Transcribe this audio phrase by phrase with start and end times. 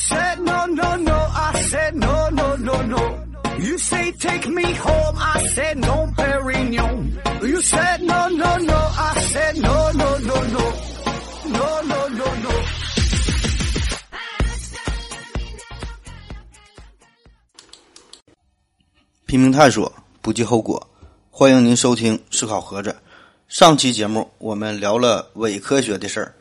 [0.00, 3.02] said no no no, I said no no no no.
[3.58, 7.20] You say take me home, I said no, Perignon.
[7.42, 10.64] You said no no no, I said no no no no,
[11.48, 12.50] no no no no.
[19.26, 20.88] 拼命探索，不计后果。
[21.30, 22.90] 欢迎您收听《思考盒子》。
[23.48, 26.34] 上期节目我们聊了伪科学的事儿，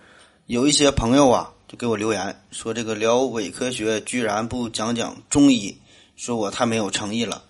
[0.46, 5.78] 有一些朋友啊就给我留言说，这个聊伪科学居然不讲讲中医，
[6.16, 7.44] 说我太没有诚意了。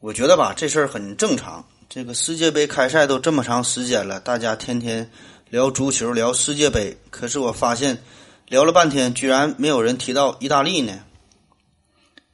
[0.00, 1.64] 我觉得吧，这事儿很正常。
[1.88, 5.08] 这个世界杯开赛都这么长时间了，大家天天
[5.48, 7.96] 聊足球、聊世界杯，可是我发现
[8.48, 10.98] 聊了半天，居然没有人提到意大利呢。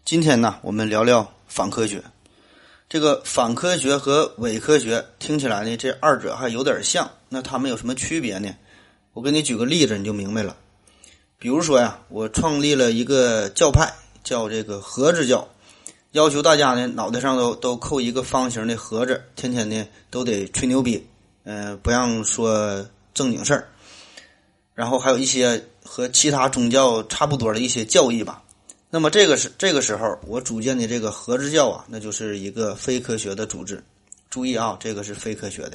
[0.07, 2.03] 今天呢，我们聊聊反科学。
[2.89, 7.11] 这个反科学和伪科学听起来呢，这二者还有点像。
[7.29, 8.49] 那他们有什么区别呢？
[9.13, 10.57] 我给你举个例子，你就明白了。
[11.43, 15.49] 比如说呀，我创立了一个教派，叫这个盒子教，
[16.13, 21.05] 要求大家呢脑袋上都都扣一个方形的盒子，天天呢都得吹牛逼，
[21.43, 23.67] 嗯，不让说正经事儿。
[24.73, 28.41] 然后还有一些和其他宗教差不多的一些教义吧。
[28.89, 33.83] 那么这个是这个时候，我组建的这个合之教啊，那就是一个非科学的组织。
[34.31, 35.73] 注意啊，这个是非科学的。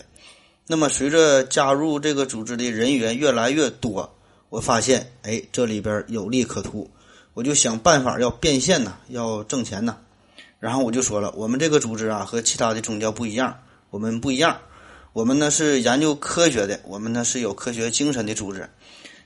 [0.65, 4.09] 那么随着加入这个组织的人员越来越多，
[4.50, 6.90] 我发现，哎，这里边有利可图，
[7.34, 9.98] 我就想办法要变现呐，要挣钱呐。
[10.59, 13.59] 然后我就说了，我们这个组织啊和其他的宗教不一样，
[13.90, 14.58] 我们不一样，
[15.14, 18.70] 我们呢是研究科学的，我们呢是有科学精神的组织。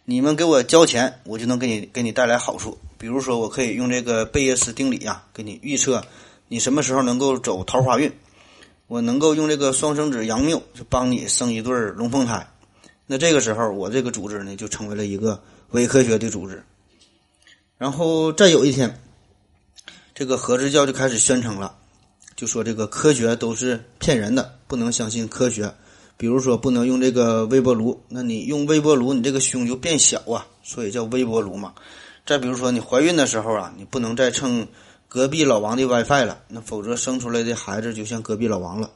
[0.03, 2.77] 你们给我交钱，我就能给你给你带来好处。
[2.97, 6.03] 比如说，我可以用这个贝叶斯定理呀，给你预测
[6.47, 8.11] 你什么时候能够走桃花运。
[8.87, 12.45] 我能够用这个双生子杨谬，就帮你生一对龙凤胎。
[13.07, 16.63] 那这个时候，我这个组织呢，就成为了一个伪科学的组织。
[17.77, 19.01] 然后再有一天，
[20.13, 21.75] 这个合之教就开始宣称了，
[22.35, 25.73] 就说这个科学都是骗人的，不能相信科学。
[26.15, 31.73] 比如说，不能用这个微波炉，那你用微波炉，你这个胸就变小啊，所以叫微波炉嘛。
[32.27, 34.67] 再比如说，你怀孕的时候啊，你不能再蹭
[35.07, 38.91] 隔壁老王的 WiFi 了，那否则生出来的孩子就像隔壁老王了。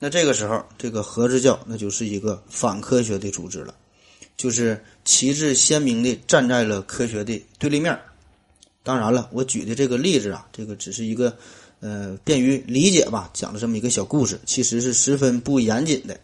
[0.00, 3.72] 那这个时候，这个核子教那就是一个反科学的组织了，
[4.36, 7.96] 就是旗帜鲜明的站在了科学的对立面。
[8.82, 11.32] 当然了，我举的这个例子啊，这个只是一个。
[11.82, 16.14] 呃，便于理解吧，讲了这么一个小故事，其实是十分不严谨的。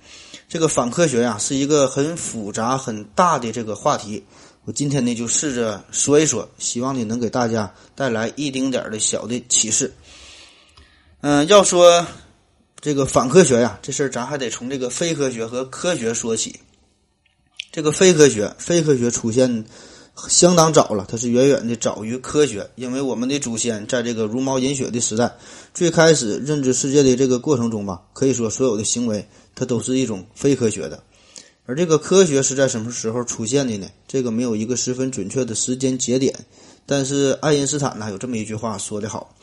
[0.51, 4.23] 这个反科学呀，是一个很复杂、很大的这个话题。
[4.67, 9.91] 我今天呢，就试着说一说，希望呢能给大家带来一丁点儿的小的启示。
[11.23, 12.07] 嗯，要说
[12.87, 16.61] 这个反科学呀，这事儿咱还得从这个非科学和科学说起。
[17.73, 19.65] 这个非科学，非科学出现。
[20.29, 25.35] 相当早了，它是远远的早于科学，因为我们的祖先在这个茹毛饮血的时代，
[25.75, 29.27] 最开始认知世界的这个过程中吧，可以说所有的行为
[29.57, 31.03] 它都是一种非科学的。
[31.65, 33.89] 而这个科学是在什么时候出现的呢？
[34.07, 36.33] 这个没有一个十分准确的时间节点。
[36.87, 39.35] 但是爱因斯坦呢有这么一句话说得好，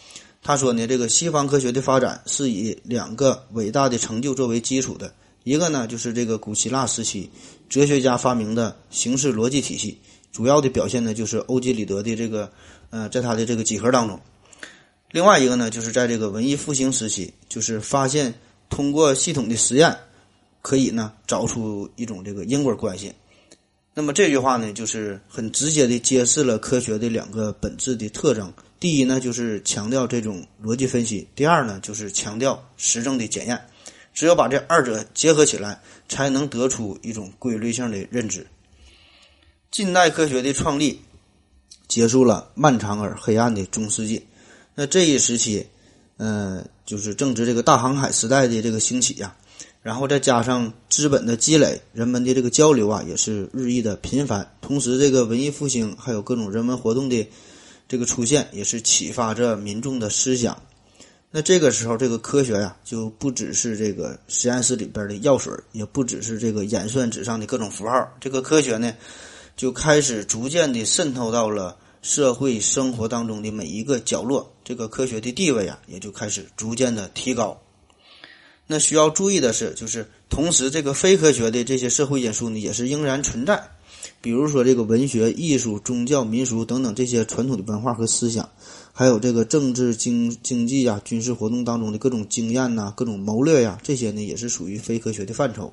[0.44, 5.14] 他说呢，这个西方科学的发展是以两个伟大的成就作为基础的，
[5.46, 7.30] 一个呢就是这个古希腊时期
[7.70, 9.98] 哲学家发明的形式逻辑体系。
[10.34, 12.52] 主要的表现呢，就是欧几里得的这个，
[12.90, 14.20] 呃，在他的这个几何当中。
[15.12, 18.34] 另外一个呢，就是在这个文艺复兴时期，就是发现
[18.70, 19.96] 通过系统的实验，
[20.62, 23.14] 可以呢找出一种这个因果关系。
[23.96, 33.62] 那么这句话呢，就是很直接的揭示了科学的两个本质的特征：第一呢，就是强调这种逻辑分析；第二呢，就是强调实证的检验。
[34.14, 38.46] 只有把这二者结合起来，才能得出一种规律性的认知。
[39.70, 41.00] 近代科学的创立，
[41.88, 44.24] 结束了漫长而黑暗的中世纪。
[44.76, 45.68] 那这一时期，
[46.18, 49.36] 嗯，就是正值这个大航海时代的这个兴起呀。
[49.84, 54.56] 然后再加上资本的积累，人们的这个交流啊，也是日益的频繁。
[54.62, 57.30] 同时，这个文艺复兴还有各种人文活动的
[57.88, 60.60] 这个出现，也是启发着民众的思想。
[61.30, 68.10] 那这个时候，这个科学呀，就不只是这个实验室里边的药水，也不只是这个演算纸上的各种符号。
[68.20, 68.92] 这个科学呢？
[69.56, 77.56] 就开始逐渐的渗透到了社会生活当中的每一个角落，这个科学的地位啊，也就开始逐渐的提高。
[78.68, 83.62] 那需要注意的是，就是同时这个非科学的这些社会因素呢，也是仍然存在。
[84.22, 88.50] 比如说这个文学、艺术、宗教、民俗等等这些传统的文化和思想，
[88.92, 95.72] 还有这个政治、经经济呀、军事活动当中的各种经验呐、各种谋略呀，这些呢也是属于非科学的范畴。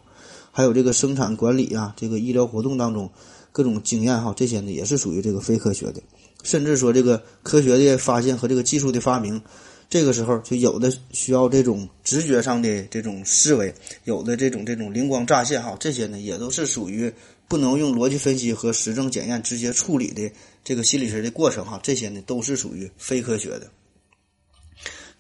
[0.50, 3.10] 还有这个生产管理啊，这个医疗活动当中。
[3.52, 6.00] 各种经验哈，这些呢也是属于这个非科学的。
[6.44, 9.42] 甚至说这个科学的发现和这个技术的发明，
[9.90, 17.12] 这个时候就有的需要这种直觉上的这种思维，有的这种这种灵光乍现哈，这些呢也都是属于
[17.48, 20.30] 不能用逻辑分析和实证检验直接处理的
[20.62, 23.66] 这个心理学的过程哈，这些呢都是属于非科学的。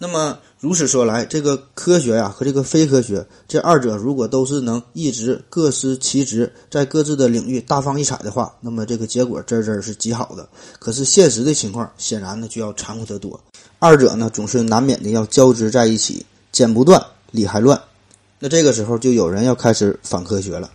[0.02, 10.48] 那么如此说来，这个科学呀和这个非科学这二者如果都是能一直各司其职，在各自的领域大放异彩的话，那么这个结果真真是极好的。
[10.78, 13.38] 可是现实的情况显然呢就要残酷得多，
[13.82, 17.80] 二者呢总是难免的要交织在一起，剪不断，理还乱。
[18.38, 20.70] 那这个时候就有人要开始反科学了。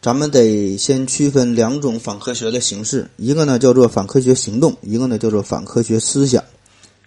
[0.00, 6.44] 咱们得先区分两种反科学的形式，一个呢叫做反科学行动，一个呢叫做反科学思想。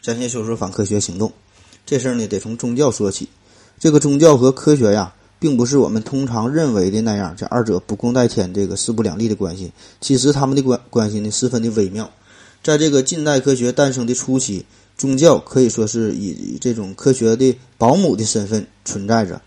[0.04, 1.32] 咱先说说反科学行动，
[1.86, 3.30] 这事儿呢得从宗教说起。
[3.80, 9.72] 这个宗教和科学呀，并不是我们通常认为的那样，这二者不共戴天，这个势不两立的关系。
[10.02, 12.12] 其实他们的关关系呢，十分的微妙。
[12.62, 14.66] 在这个近代科学诞生的初期，
[15.00, 19.42] 宗教可以说是以这种科学的保姆的身份存在着。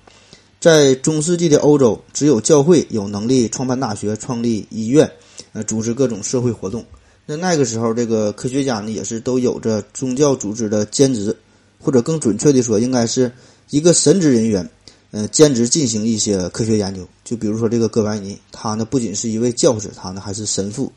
[0.59, 5.11] 在中世纪的欧洲，只有教会有能力创办大学、创立医院，
[5.53, 6.83] 呃，组织各种社会活动。
[7.27, 11.37] 那那个时候，这个科学家呢，也是都有着宗教组织的兼职，
[11.79, 13.31] 或者更准确的说，应该是
[13.69, 14.67] 一个神职人员，
[15.11, 17.07] 呃，兼职进行一些科学研究。
[17.25, 20.91] 就比如说这个哥白尼，他呢不仅是一位教士，他呢还是神父。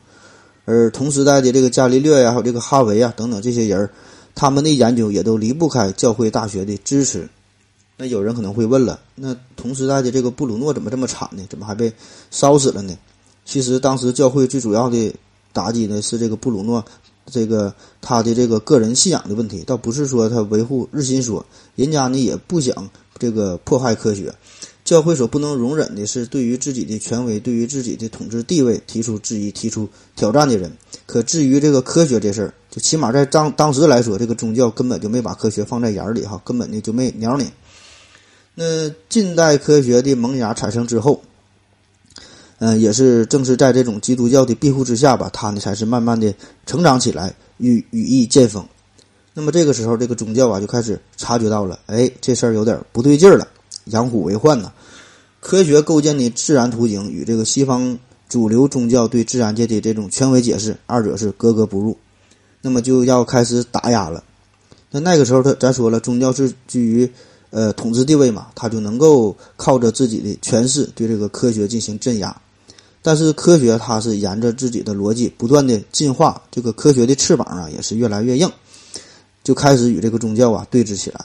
[0.64, 3.90] 而同时代的这个伽利略呀，还有这个哈维啊等等这些人儿，
[4.36, 7.28] 他们的研究也都离不开教会大学的支持。
[7.96, 11.44] 那有人可能会问了，那同时代的这个布鲁诺怎么这么惨呢？
[11.50, 11.92] 怎么还被
[12.30, 12.96] 烧死了呢？
[13.44, 15.12] 其实当时教会最主要的。
[15.52, 16.84] 打击呢是这个布鲁诺，
[17.24, 21.42] 这个他的这个个人信仰的问题，倒不是说他维护日心说，
[21.76, 24.34] 人家呢也不想这个破坏科学。
[24.86, 30.72] 教会所不能容忍的是对于自己的权威、对于自己的统治地位提出质疑、提出挑战的人。
[31.04, 37.50] 可至于这个科学这事儿，就起码在当当时来说，这个宗教根本就没把科学放在眼里哈，根本呢就没鸟你。
[38.54, 41.20] 那近代科学的萌芽产生之后。
[42.58, 46.32] 嗯，也是正是在这种基督教的庇护之下吧，他呢才是慢慢的
[46.64, 48.66] 成长起来，羽羽翼渐丰。
[49.34, 53.46] 那么这个时候，这个宗教啊就开始察觉到了，哎，这事儿有点不对劲儿了，
[53.86, 54.72] 养虎为患呐。
[55.40, 57.98] 科学构建的自然图景与这个西方
[58.28, 61.96] 主流宗教对自然界的这种权威解释，二者是格格不入。
[62.60, 64.24] 那么就要开始打压了。
[64.90, 67.08] 那那个时候，他咱说了，宗教是居于
[67.50, 72.34] 呃统治地位嘛，他就能够靠着自己的权势对这个科学进行镇压。
[73.02, 78.50] 但是科学它是沿着自己的逻辑不断的进化，这个科学的翅膀啊也是越来越硬，
[79.44, 81.24] 就开始与这个宗教啊对峙起来。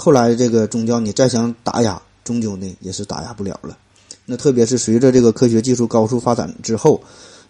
[0.00, 3.76] 后来这个宗教你再想打压，终究呢也是打压不了了。
[4.24, 7.02] 那特别是随着这个科学技术高速发展之后，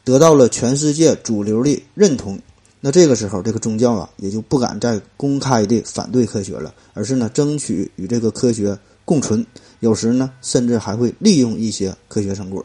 [0.02, 2.40] 得到了全世界主流的认同，
[2.80, 9.44] 那这个时候这个宗教啊也就不敢再公开的反对科学了，而是呢争取与这个科学共存，
[9.80, 12.64] 有时呢甚至还会利用一些科学成果。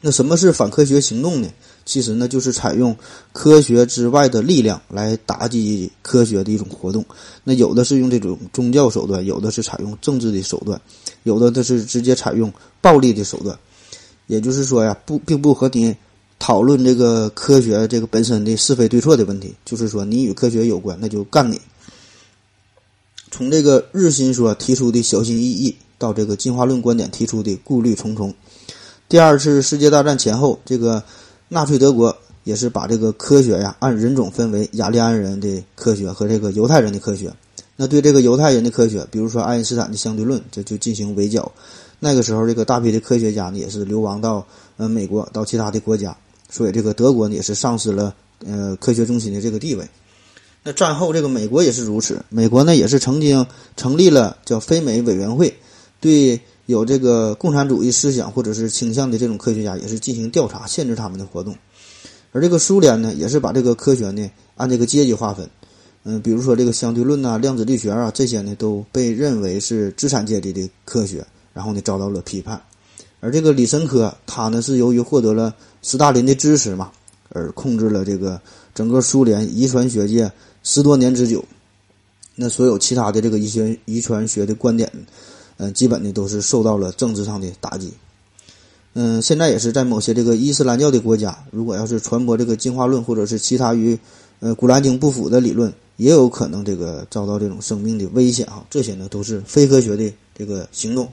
[0.00, 1.48] 那什么是反科学行动呢？
[1.90, 2.96] 其实呢，就是采用
[3.32, 7.04] 科学之外的力量来打击科学的一种活动。
[7.42, 10.80] 那有的是用这种宗教手段，有的是采用政治的手段，
[11.24, 13.58] 有的它是直接采用暴力的手段。
[14.28, 15.92] 也就是说呀，不并不和你
[16.38, 21.60] 讨论这个科学这个本身的是非对错的问题，就是说你与科学有关，那就干你。
[23.32, 28.32] 从这个日心说提出的小心翼翼，到这个进化论观点提出的顾虑重重。
[29.08, 31.02] 第二次世界大战前后，这个
[31.52, 37.32] 纳粹德国也是把这个科学呀按人种分为雅利安人的科学和这个犹太人的科学。
[37.74, 41.50] 那对这个犹太人的科学，比如说爱因斯坦的相对论，这就进行围剿。
[41.98, 46.16] 那个时候，这个大批的科学家呢也是流亡到呃美国，到其他的国家，
[46.48, 48.14] 所以这个德国呢也是丧失了
[48.46, 49.84] 呃科学中心的这个地位。
[50.62, 53.44] 那战后，这个美国也是如此，美国呢也是曾经
[53.76, 55.52] 成立了叫非美委员会，
[56.00, 56.40] 对。
[56.70, 61.54] 有这个共产主义思想或者是倾向的这种科学家，也是进行调查，限制他们的活动。
[62.32, 65.50] 而这个苏联呢，也是把这个科学呢按这个阶级划分，
[66.04, 72.62] 嗯，比如说这个相对论呐、量子力学啊这些呢，都被认为是资产阶级的科学，然后呢遭到了批判。
[73.18, 76.92] 而这个李申科，他呢是由于获得了斯大林的支持嘛，
[77.30, 78.40] 而控制了这个
[78.74, 80.30] 整个苏联遗传学界
[80.62, 81.44] 十多年之久。
[82.36, 84.90] 那所有其他的这个遗传遗传学的观点。
[85.62, 87.92] 嗯，基本呢都是受到了政治上的打击。
[88.94, 93.98] 嗯，现在也是在某些这个伊斯兰教的国家，如果要是传播这个进化论或者是其他与
[94.40, 98.64] 呃古兰经不符的理论，也有可能这个遭到这种生命的危险哈。
[98.70, 101.06] 这些呢都是非科学的这个行动。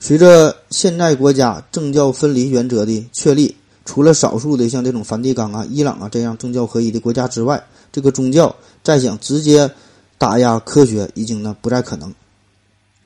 [0.00, 8.52] 随着现代国家政教分离原则的确立，除了少数的像这种梵蒂冈啊、伊朗啊这样政教合一的国家之外，这个宗教
[8.82, 9.70] 再想直接
[10.18, 12.12] 打压科学，已经呢不再可能。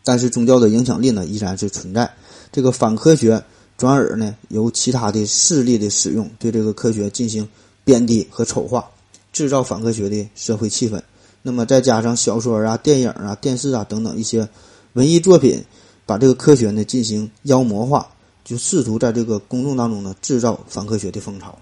[0.07, 2.09] 但是宗教的影响力呢依然是存在。
[2.53, 3.43] 这个反科学
[3.77, 7.49] 转而呢由其他的势力的使用，对这个科学进行
[7.83, 8.89] 贬低和丑化，
[9.33, 11.03] 制造反科学的社会气氛。
[11.43, 14.49] 那么再加上小说啊、电影啊、电视啊等等一些
[14.93, 15.61] 文艺作品，
[16.07, 18.07] 把这个科学呢进行妖魔化，
[18.45, 21.59] 就试图在这个公众当中呢制造反科学的风潮。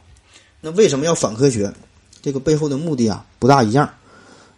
[0.60, 1.72] 那为什么要反科学？
[2.20, 3.90] 这个背后的目的啊不大一样。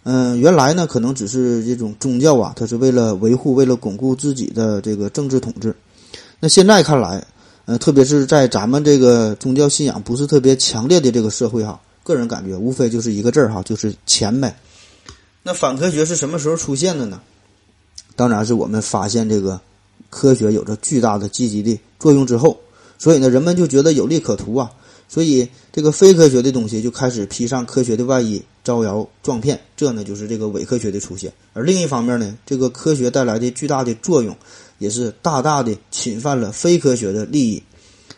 [0.08, 5.74] 嗯，原来呢可能只是这种宗教啊，它是为了维护、为了巩固自己的这个政治统治。
[6.38, 7.26] 那现在看来，
[7.64, 14.56] 呃，特别是在咱们这个宗教信仰不是特别强烈的这个社会哈，个人感觉无非就是一个字儿哈，就是钱呗。
[15.42, 17.20] 那反科学是什么时候出现的呢？
[18.14, 19.60] 当然是我们发现这个
[20.08, 22.56] 科学有着巨大的积极的作用之后，
[22.96, 24.70] 所以呢，人们就觉得有利可图啊。
[25.08, 29.60] 所以，这个非科学的东西就开始披上科学的外衣，招摇撞骗。
[29.76, 31.32] 这呢，就是这个伪科学的出现。
[31.52, 34.36] 而另一方面呢，这个科学带来的巨大的作用，
[34.78, 37.62] 也是大大的侵犯了非科学的利益。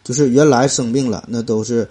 [0.03, 1.87] 就是原来生病了，那都是，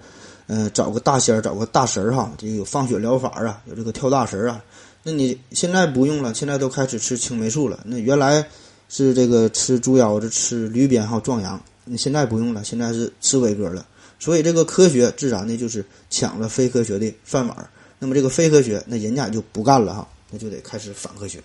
[0.48, 4.60] 呃，找个大仙儿，找个大神儿哈，这个有放血疗法啊，有这个跳大神啊。
[5.04, 7.80] 那你现在不用了，现在都开始吃青霉素了。
[7.86, 8.44] 那原来
[8.90, 13.86] 是这个吃猪腰子、吃驴鞭哈壮阳，那现在不用了，现在是吃伟哥了。
[14.20, 21.42] 所以，这个科学自然的就是抢了非科学的饭碗那么，这个非科学，那人家就不干了哈，那就得开始反科学。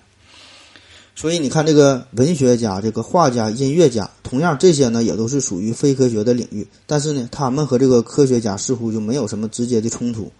[1.15, 6.67] 所以，你看这个文学家、这个画家、音乐家，同样这些呢，也都是属于非科学的领域。
[6.87, 10.31] 但是呢，他们和这个科学家似乎就没有什么直接的冲突。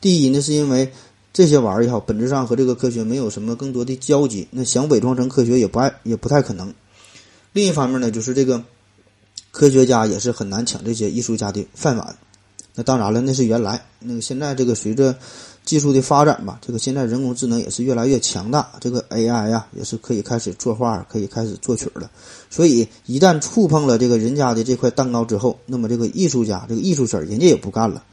[0.00, 0.90] 第一呢，是因为
[1.32, 4.48] 这些玩意儿也好，本质上和这个科学没有什么更多的交集。
[4.50, 6.72] 那想伪装成科学也不爱，也不太可能。
[7.52, 8.62] 另一方面呢，就是这个。
[9.50, 12.16] 科学家也是很难抢这些艺术家的饭碗。
[12.74, 13.84] 那当然了，那是原来。
[13.98, 15.14] 那个现在这个随着
[15.64, 22.10] 技术的发展吧，这个现在人工智能也是越来越强大，这个 AI 呀也是可以开始作画，可以开始作曲了。
[22.50, 28.04] 所以一旦触碰了这个人家的这块蛋糕之后，那么这个艺术家这个艺术圈人家也不干了，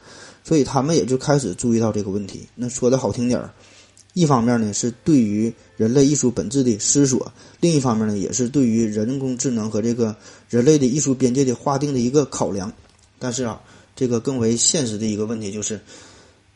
[0.43, 2.47] 所以他们也就开始注意到这个问题。
[2.55, 3.51] 那说的好听点儿。
[4.13, 10.15] 一方面呢是对于人类艺术本质的思索，另一方面呢也是对于人工智能和这个
[10.49, 12.73] 人类的艺术边界的划定的一个考量。
[13.19, 13.61] 但是啊，
[13.95, 15.79] 这个更为现实的一个问题就是，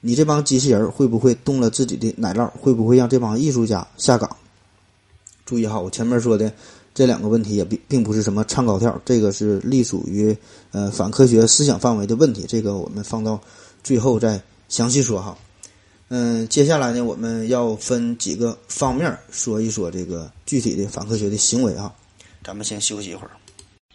[0.06, 2.50] 你这帮机器人会不会动了自己的奶酪？
[2.60, 4.30] 会不会让这帮艺术家下岗？
[5.46, 6.52] 注意哈，我前面说的
[6.94, 10.36] 这两个问题也并并不是什么唱高调，这个是隶属于
[10.72, 12.44] 呃反科学思想范围的问题。
[12.46, 13.40] 这个我们放到
[13.82, 15.38] 最后再详细说哈。
[16.10, 21.94] 嗯，接下来呢，我们要分几个方面说一说这个具体的反科学的行为啊。
[22.44, 23.32] 咱们先休息一会儿。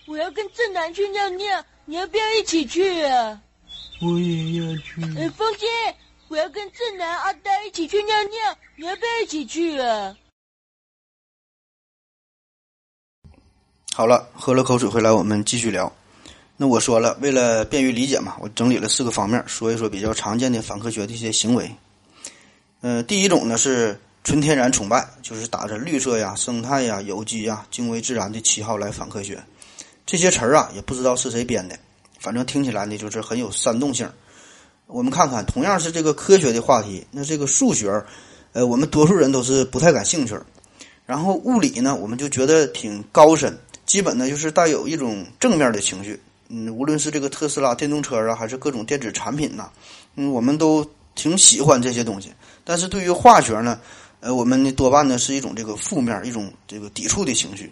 [0.06, 1.44] 我要跟正南去尿尿，
[1.84, 3.38] 你要不要一起去啊？
[4.00, 5.02] 我也要去。
[5.18, 5.66] 哎，风姐，
[6.28, 10.16] 我要跟正南、阿呆一起去尿尿，你要不要一起去啊？
[13.92, 15.92] 好了，喝了口水回来，我们继续聊。
[16.56, 21.68] 那我说了，为了便于理解嘛，我整理了四个方面，说一说比较常见的反科学的一些行为。
[22.80, 29.42] 呃，第一种呢是纯天然崇拜，就是打着绿色呀、生态呀、有机呀、敬畏自然的旗号来反科学。
[30.06, 31.76] 这些词儿啊，也不知道是谁编的，
[32.18, 34.10] 反正听起来呢就是很有煽动性。
[34.86, 38.04] 我们看看，同样是这个科学的话题，那这个数学，
[38.52, 40.34] 呃，我们多数人都是不太感兴趣。
[41.04, 46.18] 然后物理呢，我们就觉得挺高深，基本呢就是带有一种正面的情绪。
[46.48, 49.70] 嗯，无论是这个特斯拉电动车啊，还是各种电子产品呐，
[50.16, 50.82] 嗯，我们都
[51.14, 52.32] 挺喜欢这些东西。
[52.64, 53.78] 但是对于化学呢，
[54.20, 57.70] 呃，我们呢多半呢是一种这个负面、一种这个抵触的情绪。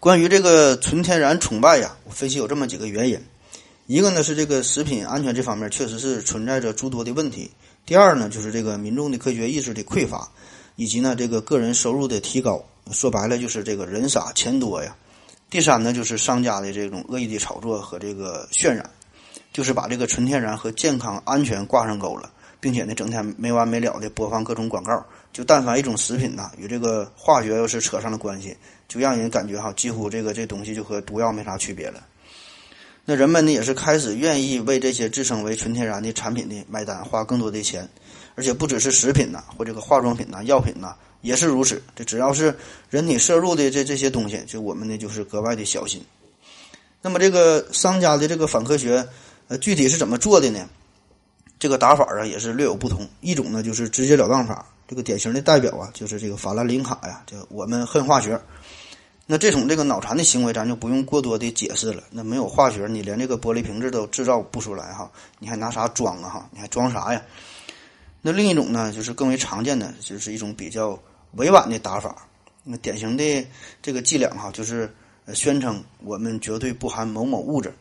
[0.00, 3.20] 关于这个纯天然崇拜呀，我分析有这么几个原因：
[3.86, 7.50] 一个呢是这个食品安全这方面确实是存在着诸多的问题；
[7.84, 10.26] 第二呢就是这个民众的科学意识的匮乏，
[10.76, 14.96] 以及呢这个个人收入的提高，说白了就是这个人傻钱多呀；
[15.50, 18.88] 第三呢就是商家的这种恶意的炒作和这个渲染，
[19.52, 22.32] 就是把这个纯天然和健康安全挂上钩了。
[22.62, 25.02] 并且呢，整天没完没了的播放各种广告，
[25.32, 28.54] 就但凡一种食品呐，与这个化学要是扯上了关系，
[28.90, 32.04] 就让人感觉哈，几乎这个这东西就和毒药没啥区别了。
[33.04, 37.88] 那人们呢，也是开始愿意为这些自称为纯天然的产品的买单，花更多的钱，
[38.34, 41.80] 而且不只是食品呐，或这个化妆品呐、药品呐，也是如此。
[41.94, 42.52] 这只要是
[42.90, 46.04] 人体摄入的这这些东西，就我们呢就是格外的小心。
[47.00, 49.06] 那么这个商家的这个反科学，
[49.46, 50.68] 呃，具体是怎么做的呢？
[51.58, 58.40] 这个打法啊也是略有不同，一种呢就是直截了当法，这个典型的代表啊就是这个法兰林卡呀，叫我们恨化学。
[59.32, 62.02] 那这种这个脑残的行为，咱就不用过多的解释了。
[62.10, 65.08] 那没有化学，你连这个玻璃瓶子都制造不出来哈，
[65.38, 66.48] 你还拿啥装啊哈？
[66.50, 67.22] 你还装啥呀？
[68.22, 71.00] 那另一种呢，就是更为常见的，就是一种比较
[71.36, 72.26] 委婉的打法。
[72.64, 73.46] 那典型的
[73.80, 74.92] 这个伎俩哈，就是
[75.32, 77.72] 宣称我们绝对不含某某物质。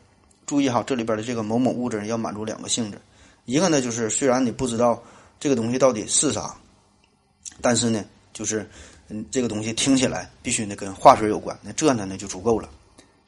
[0.46, 3.02] 注意哈，这里边的这个某某物质要满足两个性质，
[3.46, 5.02] 一个呢就是虽然你不知道
[5.40, 6.56] 这个东西到底是啥，
[7.60, 8.70] 但是呢，就是
[9.10, 12.70] 嗯这个东西听起来必须得跟化学有关，那这呢那就足够了。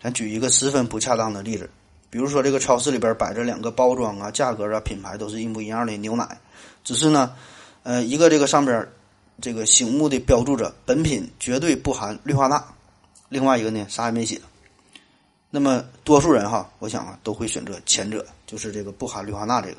[0.01, 1.69] 咱举一个十分不恰当的例子，
[2.09, 6.39] 比如说这个超市里边摆着两个包装啊、价格啊、品牌都是一模一样的牛奶，
[6.83, 7.33] 只是呢，
[7.83, 8.87] 呃，一个这个上边
[9.39, 12.63] 这个醒目的标注着本品绝对不含氯化钠，
[13.29, 14.39] 另外一个呢啥也没写。
[15.49, 19.77] 那么多数人哈，我想啊都会选择前者，就是这个不含氯化钠这个。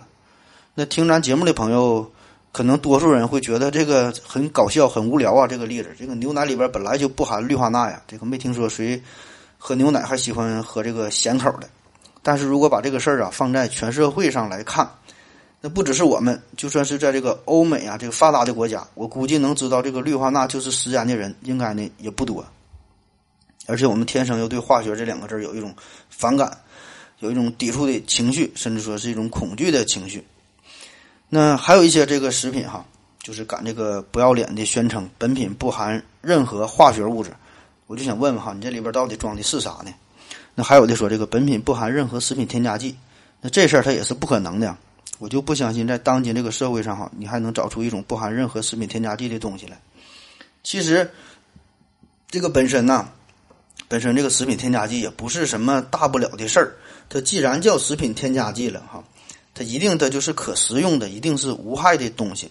[0.75, 2.11] 那听咱节目的朋友，
[2.53, 5.47] 可能多数人会觉得这个很搞笑、很无聊啊。
[5.47, 9.03] 这个例子，这个牛奶里边本来就不含氯化钠呀，这个没听说谁
[9.57, 11.69] 喝牛奶还喜欢喝这个咸口的。
[12.23, 14.89] 但是如果把这个事儿啊放在全社会上来看，
[15.63, 22.45] 那不只是我们，就算是在这个欧美啊这个发达的国家，我估计能知道这个氯化钠就是食盐的人，应该呢也不多。
[23.67, 25.75] 而且我们天生又对化学这两个字有一种
[26.11, 26.59] 反感，
[27.21, 30.23] 有一种抵触的情绪，甚至说是一种恐惧的情绪。
[31.35, 32.85] 那还有一些这个食品哈，
[33.23, 37.31] 就是敢这个不要脸的宣称本品不含任何化学物质。
[37.87, 39.91] 我就想问问哈，你这里边到底装的是啥呢？
[40.55, 42.95] 那还有的说这个本品不含任何食品添加剂，
[43.41, 44.77] 那这事儿它也是不可能的。
[45.19, 49.81] 我就不相信在当今这个社会上哈，你还能找出一种不含任何食品添加剂的东西来。
[50.63, 51.11] 其实
[52.29, 53.09] 这个本身呢。
[53.89, 56.73] 本身这个食品添加剂也不是什么大不了的事儿，
[57.11, 59.05] 它既然叫食品添加剂了哈，
[59.55, 62.51] 它一定它就是可食用的，一定是无害的东西。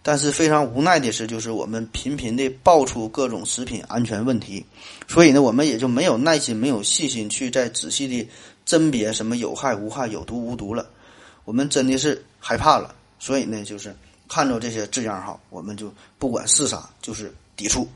[0.00, 4.64] 但是非常无奈的是，就是我们频频的爆出各种食品安全问题，
[5.08, 8.26] 所以呢，我们也就没有耐心、没有细心去再仔细的
[8.64, 10.88] 甄别什么有害无害、有毒无毒了。
[11.44, 13.94] 我们真的是害怕了，所以呢，就是
[14.28, 17.86] 看着这些字样哈，我们就不管是啥，就是抵触。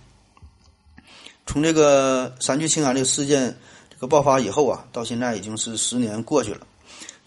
[1.47, 3.57] 从这个三聚氰胺这个事件
[3.89, 6.67] 这个爆发以后啊，到现在已经是十年过去了。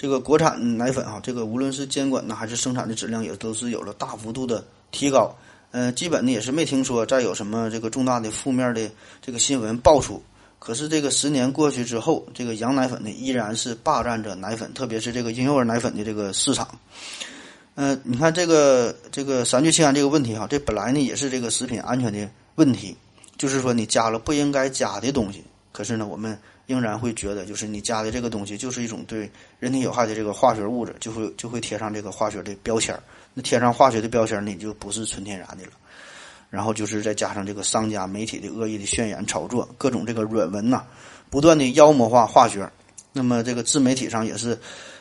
[0.05, 5.35] 这个国产奶粉哈，这个无论是监管呢，还是生产的质量，也都是有了大幅度的提高。
[5.71, 8.87] 嗯，基本呢也是没听说再有什么这个重大的负面的
[9.19, 10.21] 这个新闻爆出。
[10.59, 16.69] 可是这个十年过去之后，这个羊奶粉呢依然是霸占着奶粉，特别是这个婴幼儿奶粉的这个市场。
[17.73, 22.95] 嗯，你看这个这个三聚氰胺这个问题哈，这本来呢也是这个食品安全的问题。
[23.39, 33.01] 就是说，你加了不应该加的东西，可是呢，我们仍然会觉得，就是你加的这个东西就是一种对人体有害的这个化学物质，就会就会贴上这个化学的标签儿。
[33.33, 35.71] 那贴上化学的标签儿，你就不是纯天然的了。
[36.49, 40.83] 然后就是再加上这个商家媒体的恶意的渲染炒作，各种这个软文呐，
[41.29, 42.69] 不断的妖魔化化学。
[43.11, 44.57] 那么这个自媒体上也是，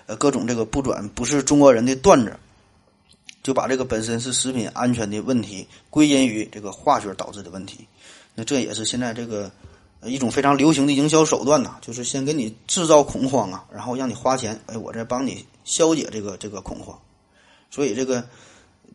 [0.07, 2.37] 呃，各种这个不转不是中国人的段子，
[3.43, 7.87] 就把这个本身是食品安全的问题归因于这个化学导致的问题。
[8.35, 9.51] 那这也是现在这个
[10.07, 16.99] 一种非常流行的营销手段呐，就是先给你制造恐慌啊，然后让你花钱，哎，我再帮你消解这个这个恐慌。
[17.71, 18.25] 所以这个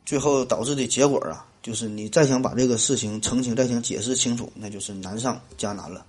[0.05, 6.05] 最后导致的结果啊，就是你再想把这个事情澄清、再想解释清楚，那就是难上加难了。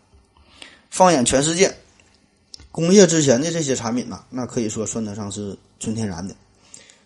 [0.90, 1.74] 放眼全世界，
[2.70, 6.34] 工业之前的这些产品呐，那可以说算得上是纯天然的。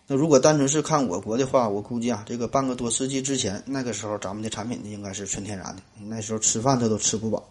[0.07, 5.83] 那如果单纯是看我国的话，我估计啊，这个半个多世纪之前，那个时候咱们的产品应该是纯天然的。
[5.98, 7.42] 那时候吃饭他都吃不饱。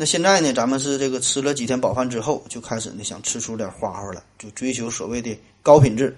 [0.00, 6.16] 那现在呢，咱们是这个吃了几天饱饭之后，就开始呢想吃出点花花了，就追求所谓的高品质。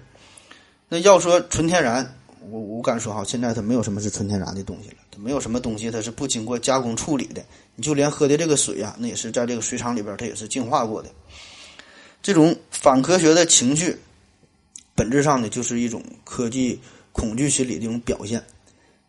[0.87, 2.17] 那要说纯天然，
[2.49, 7.43] 我我敢说哈，现在它没有什么是纯天然的东西了，它没有什么东西它是不经过加工处理的。
[7.75, 11.09] 你就连喝的这个水呀，那也是在这个水厂里边它也是净化过的。
[12.21, 13.99] 这种反科学的情绪。
[14.95, 16.79] 本质上呢，就是一种科技
[17.11, 18.41] 恐惧心理的一种表现，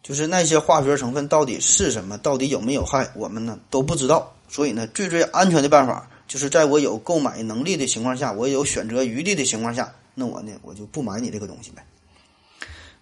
[0.04, 4.30] 就是那些化学成分到底是什么，到底有没有害，我们呢都不知道。
[4.50, 11.82] 所以呢，最最安全的办法，就是在我有购买能力的情况下，我有选择余地的情况下，那我呢，我就不买你这个东西呗。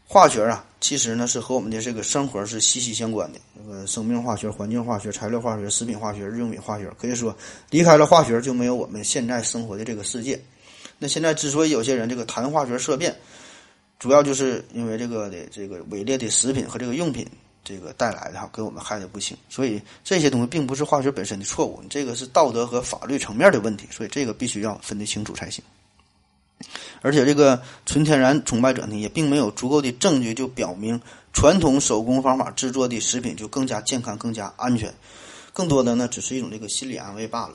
[0.06, 3.40] 化学啊，其实呢是和我们的这个生活是息息相关的。
[3.56, 7.36] 这个生命化学、环境化学、材料化学、食品化学、日用品化学，可以说
[7.70, 10.40] 离开了化学就没有我们现在生活的这个世界。
[10.98, 13.16] 那现在之所以有些人这个谈化学色变，
[14.02, 17.24] 主要就是因为这个的这个伪劣的食品和这个用品
[17.62, 19.36] 这个带来的哈，给我们害得不轻。
[19.48, 23.86] 所以这些东西并不是化学本身的错误，这个是道德和法律层面的问题。
[23.92, 25.62] 所以这个必须要分得清楚才行。
[27.00, 31.00] 而且这个纯天然崇拜者呢，也并没有足够的证据就表明
[31.32, 34.92] 传统手工方法制作的食品就更加健康、更加安全。
[35.52, 37.54] 更多的呢只是一种这个心理安慰罢了。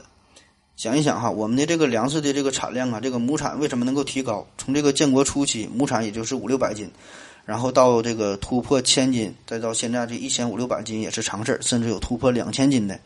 [0.78, 4.46] 想一想哈，我们的这个粮食的这个产量啊，这个亩产为什么能够提高？
[4.60, 6.88] 从这个建国初期，亩产也就是五六百斤，
[7.46, 13.00] 然后到这个突破千斤，再到现在这一千五六百斤也是常事，甚至有突破两千斤的。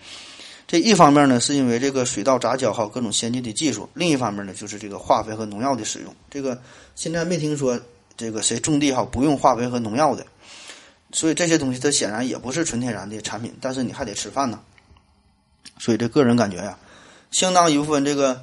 [0.67, 6.13] 这一方面呢，是因为这个水稻杂交哈各种先进的技术；另一方面呢，就是这个化肥和农药的使用。
[6.29, 6.61] 这个
[6.95, 7.79] 现在没听说
[8.17, 10.25] 这个谁种地哈不用化肥和农药的，
[11.13, 14.59] 所以这些东西它显然也不是纯天然的产品，但是你还得吃饭呢。
[15.79, 16.77] 所以这个人感觉呀。
[17.31, 18.41] 相当一部分这个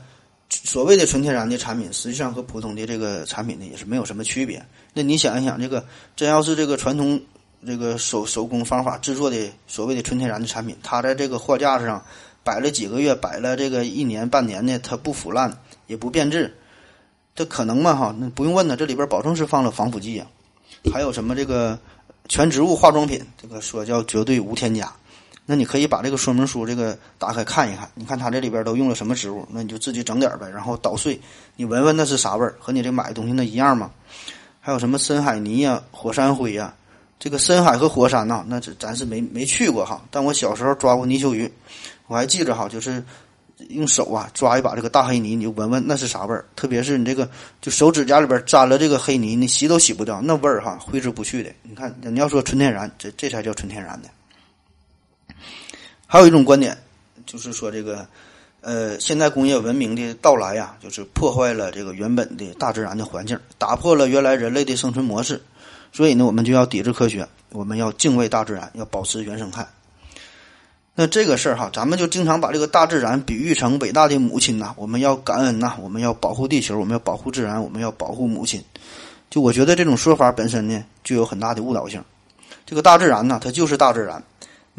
[0.51, 4.65] 所谓的纯天然的产品，实际上和普通的这个产品呢也是没有什么区别。
[4.95, 5.85] 那你想一想，这个
[6.17, 7.21] 真要是这个传统
[7.67, 12.03] 这个手手工方法制作的所谓的纯天然的产品，它在这个货架子上
[12.43, 15.55] 摆了几个月，摆了这个一年半年的，它不腐烂
[15.87, 16.57] 也不变质，
[17.35, 17.95] 这可能吗？
[17.95, 20.27] 哈，那不用问了，这里边保证是放了防腐剂啊，
[20.93, 21.79] 还有什么这个
[22.29, 24.91] 全植物化妆品，这个说叫绝对无添加。
[25.51, 31.19] 那你可以把这个说明书这个打开看一看，你看它这里边都用了什么植物，那你就自己整点呗，然后捣碎，
[31.57, 33.91] 你闻闻那是啥味儿，和你这买的东西那一样吗？
[34.61, 36.75] 还有什么深海泥呀、火山灰呀？
[37.19, 41.51] 这个深海和火山呐，那这咱是没没去过哈，但我小时候抓过泥鳅鱼，
[42.09, 43.03] 我还记着哈，就是
[43.71, 47.27] 用手啊抓一把这个大黑泥，你就闻闻那是啥味儿，特别是你这个
[47.63, 51.51] 就手指甲里边沾了这个黑泥，你洗都洗不掉，那味儿哈挥之不去的。
[51.63, 54.11] 你看你要说纯天然，这这才叫纯天然的。
[56.11, 56.75] 还有一种观点，
[57.27, 58.09] 就是说这个，
[58.63, 65.39] 呃，现代工业文明的到来呀，就是破坏了这个原本的大自然的环境，打破了原来人类的生存模式，
[65.93, 69.69] 所以呢，我们就要抵制科学，我们要敬畏大自然，要保持原生态。
[70.95, 78.65] 那这个事儿哈，咱们就经常把这个大自然比喻成伟大的母亲呐，我们要感恩呐，我们要保护地球，我们要保护自然，我们要保护母亲。
[79.29, 82.03] 就我觉得这种说法本身呢，就有很大的误导性。
[82.65, 84.25] 这个大自然呢，它就是大自然。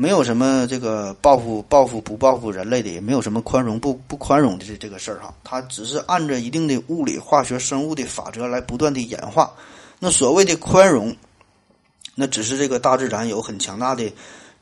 [0.02, 5.34] 没有什么这个报复报复不报复人类的，也没有什么宽容不不宽容的这这个事儿哈。
[5.44, 9.54] 它只是按着一定的物理、化学、生物的法则来不断的演化。
[10.00, 11.14] 那所谓的宽容，
[12.16, 14.10] 那只是这个大自然有很强大的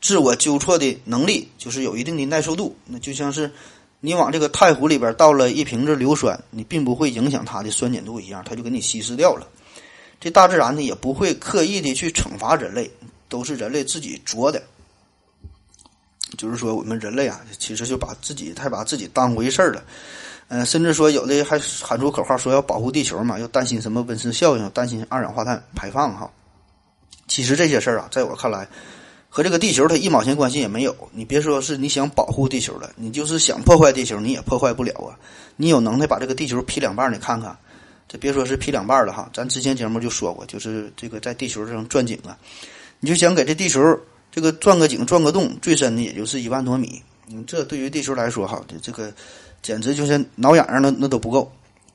[0.01, 2.75] 自我纠错的能力，就是有一定的耐受度。
[2.85, 3.51] 那就像是
[3.99, 9.47] 你往这个太湖里边倒了一瓶子硫酸，你并不会影响它的酸碱度一样，它就给你稀释掉了。
[10.19, 12.89] 这大自然呢，也不会刻意的去惩罚人类，
[13.29, 14.59] 都是人类自己作的。
[16.35, 19.81] 就是说，我们人类啊，其实就把自己太把自己当回事儿了，
[20.49, 26.29] 嗯，甚至说有的还喊出口号说要保护地球嘛，又担心什么温室效应，担心二氧化碳排放哈。
[27.27, 28.67] 其实这些事儿啊，在我看来，
[29.29, 30.93] 和这个地球它一毛钱关系也没有。
[31.13, 35.17] 你别说是你想保护地球了，你就是想破坏地球，你也破坏不了啊。
[35.55, 37.57] 你有能耐把这个地球劈两半，你看看，
[38.07, 39.29] 这别说是劈两半了哈。
[39.33, 42.37] 咱之前节目就说过，就是这个在地球上钻井啊，
[42.99, 43.81] 你就想给这地球。
[44.37, 47.01] 这个钻个井、钻个洞，最深的也就是一万多米。
[47.27, 49.11] 嗯，这对于地球来说，哈，这这个
[49.63, 51.51] 简直就是挠痒痒，的那都不够。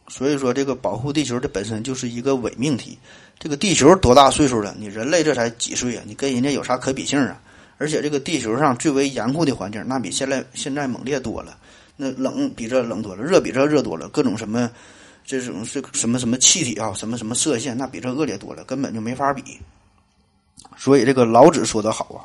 [0.09, 2.99] 所以说，这个保护地球的本身就是一个伪命题。
[3.39, 4.75] 这个地球多大岁数了？
[4.77, 6.03] 你人类这才几岁啊？
[6.05, 7.41] 你跟人家有啥可比性啊？
[7.79, 11.57] 而且这个地球上最为严酷的环境，那比现在现在猛烈多了。
[11.97, 14.69] 那冷比这冷多了，热比这热多了，各种什么
[15.25, 19.45] 这种是什么什么气体啊，什么什么射线，那比这恶劣多了，根本就没法比。
[20.77, 22.21] 所以这个老子说的好啊，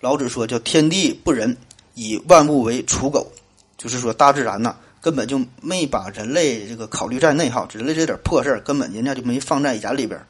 [0.00, 1.56] 老子说叫天地不仁，
[1.94, 3.30] 以万物为刍狗，
[3.76, 10.20] 就是说大自然呐根本就没把人类这个考虑在内哈，人类这点破事儿根本人家就没放在眼里边。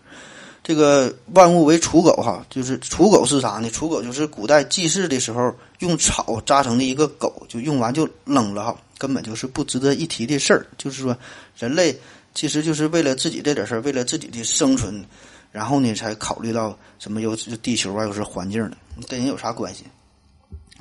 [0.62, 3.68] 这个万物为刍狗哈，就是刍狗是啥呢？
[3.70, 10.66] 刍狗就是古代祭祀的时候用草扎成的一个狗，就用完就扔了哈，根本就是不值得一提的事儿。
[10.76, 11.16] 就是说
[11.56, 11.98] 人类
[12.34, 15.04] 其实就是为了自己这点事儿，为了自己的生存。
[15.52, 18.76] 然后呢，才考虑到什么又是地球啊，又是环境的，
[19.08, 19.84] 跟人有啥关系？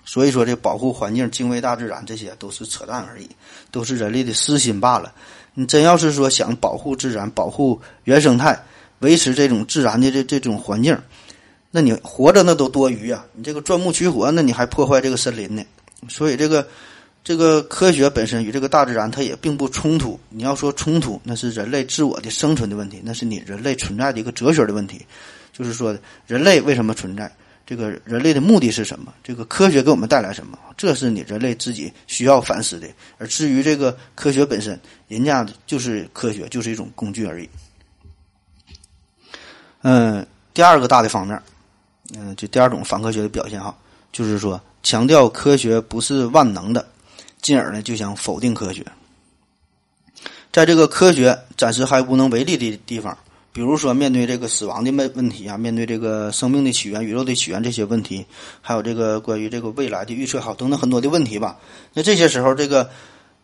[0.06, 3.30] 所以说，这保护环境、敬畏大自然，这些都是扯淡而已，
[3.72, 5.14] 都是人类的私心罢了。
[5.54, 8.60] 你真要是说想保护自然、保护原生态、
[9.00, 10.98] 维持这种自然的这这种环境，
[11.72, 13.26] 那你活着那都多余啊！
[13.34, 15.64] 你这个钻木取火，那你还破坏这个森林呢？
[16.08, 16.68] 所以这个。
[17.24, 20.20] 这个科学本身与这个大自然，它也并不冲突。
[20.30, 25.06] 你要说冲突，那是人类自我的生存的问题，那是你人类存在的一个哲学的问题。
[25.54, 27.32] 就是说，人类为什么存在？
[27.68, 29.14] 这个人类的目的是什么？
[29.24, 30.58] 这个科学给我们带来什么？
[30.76, 32.88] 这是你人类自己需要反思的。
[33.20, 37.50] 而至于这个科学本身，人家就是科学，就是一种工具而已。
[39.84, 41.40] 嗯，第二个大的方面，
[42.18, 43.78] 嗯，就第二种反科学的表现哈，
[44.12, 46.88] 就是说强调科学不是万能的。
[47.42, 48.86] 进而呢，就想否定科学。
[50.52, 53.18] 在这个科学暂时还无能为力的地方，
[53.54, 58.26] 比如说面对这个死亡的问问题啊，面对这个生命的起源、宇宙的起源这些问题，
[58.62, 61.58] 还有这个关于这个未来的预测好等等很多的问题吧。
[61.94, 62.90] 那这些时候，这个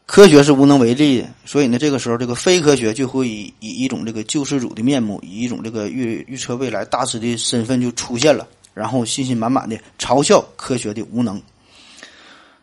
[0.08, 11.40] 科学是无能为力的，所以呢，这个时候这个非科学就会以以一种这个救世主的面目，以一种这个预预测未来大师的身份就出现了，然后信心满满的嘲笑科学的无能。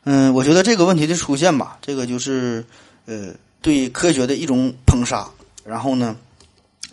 [0.05, 2.65] 嗯，我觉得这个问题的出现吧，这个就是
[3.07, 3.29] 呃
[3.61, 5.29] 对科学的一种捧杀，
[5.65, 6.17] 然后呢。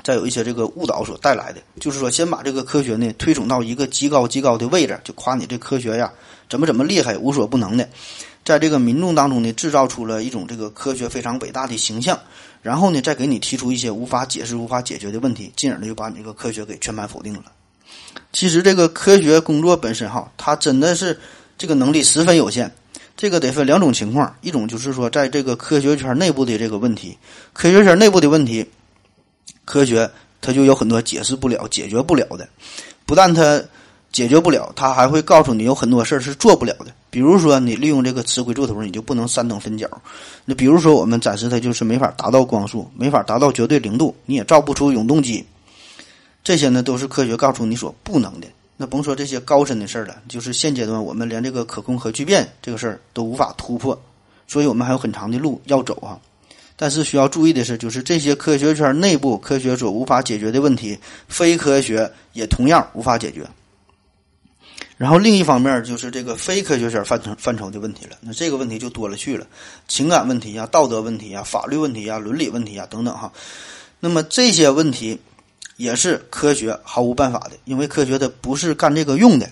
[0.01, 6.09] 再有一些这个误导所带来的，就是说，先把这个科学呢推崇到一个极高极高的位置，就夸你这科学呀
[6.49, 7.87] 怎么怎么厉害，无所不能的，
[8.45, 12.17] 在这个民众当中呢制造出了一种这个科学非常伟大的形象，
[12.61, 17.43] 然后呢再给你提出一些无法解释、无法解决的问题，进而呢就把你这个科学给全盘否定了。
[18.31, 21.19] 其实这个科学工作本身哈，它真的是
[21.57, 22.73] 这个能力十分有限，
[23.19, 27.17] 这个得分两种情况，一种就是说在这个科学圈内部的这个问题，
[27.51, 28.65] 科学圈内部的问题。
[29.65, 32.47] 科学它就有很多解释不了、解决不了的，
[33.05, 33.61] 不但它
[34.09, 36.93] 解决不了，它还会告诉你有很多事儿是做不了的。
[37.09, 39.85] 比如说，你利用这个磁硅柱头，你就不能三等分角。
[40.45, 45.45] 那比如说，我们暂时它就是没法达到光速，没法达到绝对零度，你也造不出永动机。
[46.41, 48.47] 这些呢，都是科学告诉你所不能的。
[48.81, 54.01] 那甭说这些高深的事儿了，就是现阶段我们连这个可控核聚变这个事儿都无法突破，
[54.47, 56.17] 所以我们还有很长的路要走啊。
[56.77, 63.45] 但是需要注意的是，就是这些科学圈内部科学所无法解决的问题，非科学也同样无法解决。
[64.95, 69.45] 然后另一方面就是这个非科学圈范畴范畴的问题了，那这个问题就多了去了，
[69.89, 73.29] 情感问题呀、道德问题呀、法律问题呀、伦理问题呀等等哈。
[73.99, 75.19] 那么这些问题
[75.79, 79.49] 也是科学毫无办法的，因为科学的不是干这个用的。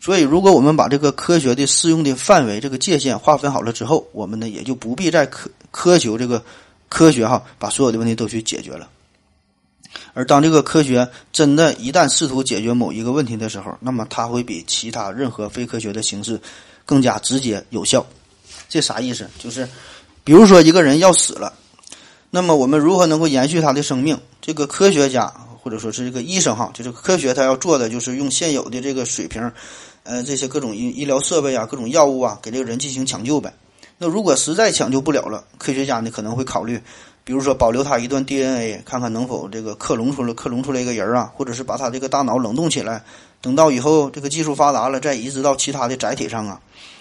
[0.00, 6.42] 所以，如果我们把这个科学的适用的范围、这个界限划分好了之后，我们呢也就不必再苛苛求这个
[6.88, 8.88] 科学哈，把所有的问题都去解决了。
[10.14, 16.40] 而当这个科学真的一旦试图解决某一个问题的时候，那么它会比其他任何非科学的形式
[16.86, 18.06] 更加直接有效。
[18.70, 19.28] 这啥意思？
[19.38, 19.68] 就是，
[20.24, 21.52] 比如说一个人要死了，
[22.30, 24.18] 那么我们如何能够延续他的生命？
[24.40, 29.52] 这个科学家或者说是这个医生哈，就是科学他要做的就是用现有的这个水平。
[30.02, 33.52] 呃，这些各种医医疗设备啊，各种药物啊，给这个人进行抢救呗。
[33.98, 36.80] 那如果实在抢救不了了，科学家呢可能会考虑，
[37.22, 43.04] 比如说保留他一段 DNA，看看能否这个克隆出来克隆出来一个人啊，或者是把他这个大脑冷冻起来，
[43.42, 46.58] 等到以后这个技术发达了，再移植到其他的载体上啊，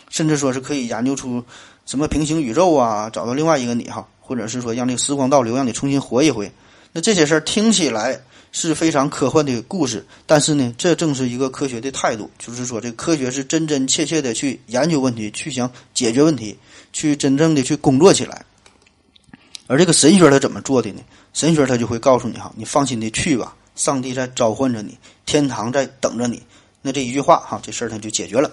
[0.09, 1.41] 甚至说是可以研究出
[1.85, 6.51] 什么平行宇宙啊，找到另外一个你哈，或者是说让这个时光倒流，让你重新活一回。
[6.91, 8.19] 那这些事儿听起来。
[8.51, 16.57] 是非常科幻的故事，但是呢，这正是一个科学的态度，就是说，这科学是真真切切的去研究问题，去想解决问题，
[16.91, 18.43] 去真正的去工作起来。
[19.67, 21.01] 而这个神学他怎么做的呢？
[21.33, 26.41] 神学他就会告诉你哈，你放心的去吧，上帝在召唤着你，天堂在等着你。
[26.81, 28.51] 那这一句话哈，这事儿他就解决了。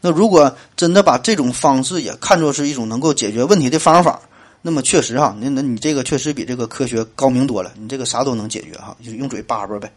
[0.00, 4.20] 那如果真的把这种方式也看作是一种能够解决问题的方法。
[4.66, 9.92] 那么确实哈，那那你这个确实比这个科学高明多了，你这个啥都能解决哈，就用嘴叭叭呗。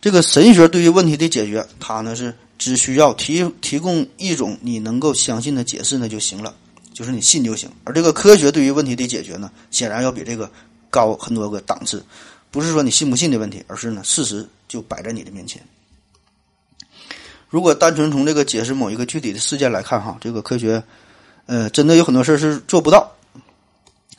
[0.00, 6.54] 这个神学对于问题的解决，它呢是只需要提提供一种你能够相信的解释呢就行了，
[6.92, 7.68] 就是你信就行。
[7.82, 10.48] 而这个科学对于问题的解决呢，显然要比这个
[10.88, 12.04] 高很多个档次，
[12.52, 15.60] 不是说你信不信的问题，而是呢事实就摆在你的面前。
[17.50, 20.80] 如果单纯从这个解释某一个具体的事件来看哈，这个科学，
[21.46, 23.12] 呃，真的有很多事是做不到。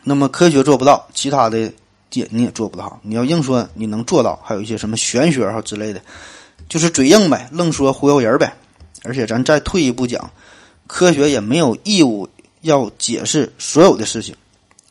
[0.10, 1.70] 那么科学做不到，其他的
[2.10, 2.98] 解你也做不到。
[3.04, 6.02] 你要硬说你能做到，还有一些什么玄学哈之类的，
[6.70, 8.54] 就是嘴硬呗，愣说忽悠人呗。
[9.04, 10.32] 而且咱再退一步讲，
[10.88, 12.26] 科学也没有义务
[12.62, 14.34] 要解释所有的事情。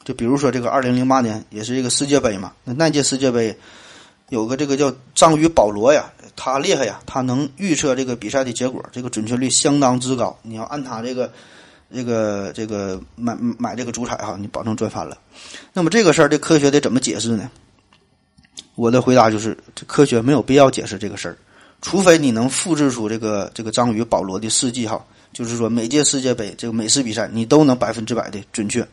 [0.05, 3.57] 就比如说这个二零零八年也是一个世界杯嘛，那那届世界杯
[4.29, 10.39] 有个这个叫章鱼保罗呀，他厉害呀，他能预测这个比赛的结果，这个准确率相当之高。
[10.43, 11.33] 你要按他这个。
[11.94, 15.16] 这个这个买买这个主彩哈，你保证赚翻了。
[15.72, 17.51] 那么这个事儿，这科学得怎么解释呢？
[18.75, 21.37] 我的回答就是，这科学没有必要解释这个事儿，
[21.81, 28.87] 除非你能复制出这个这个章鱼保罗的事迹哈，就是说每届世界杯这个每次比赛你都能百分之百的准确，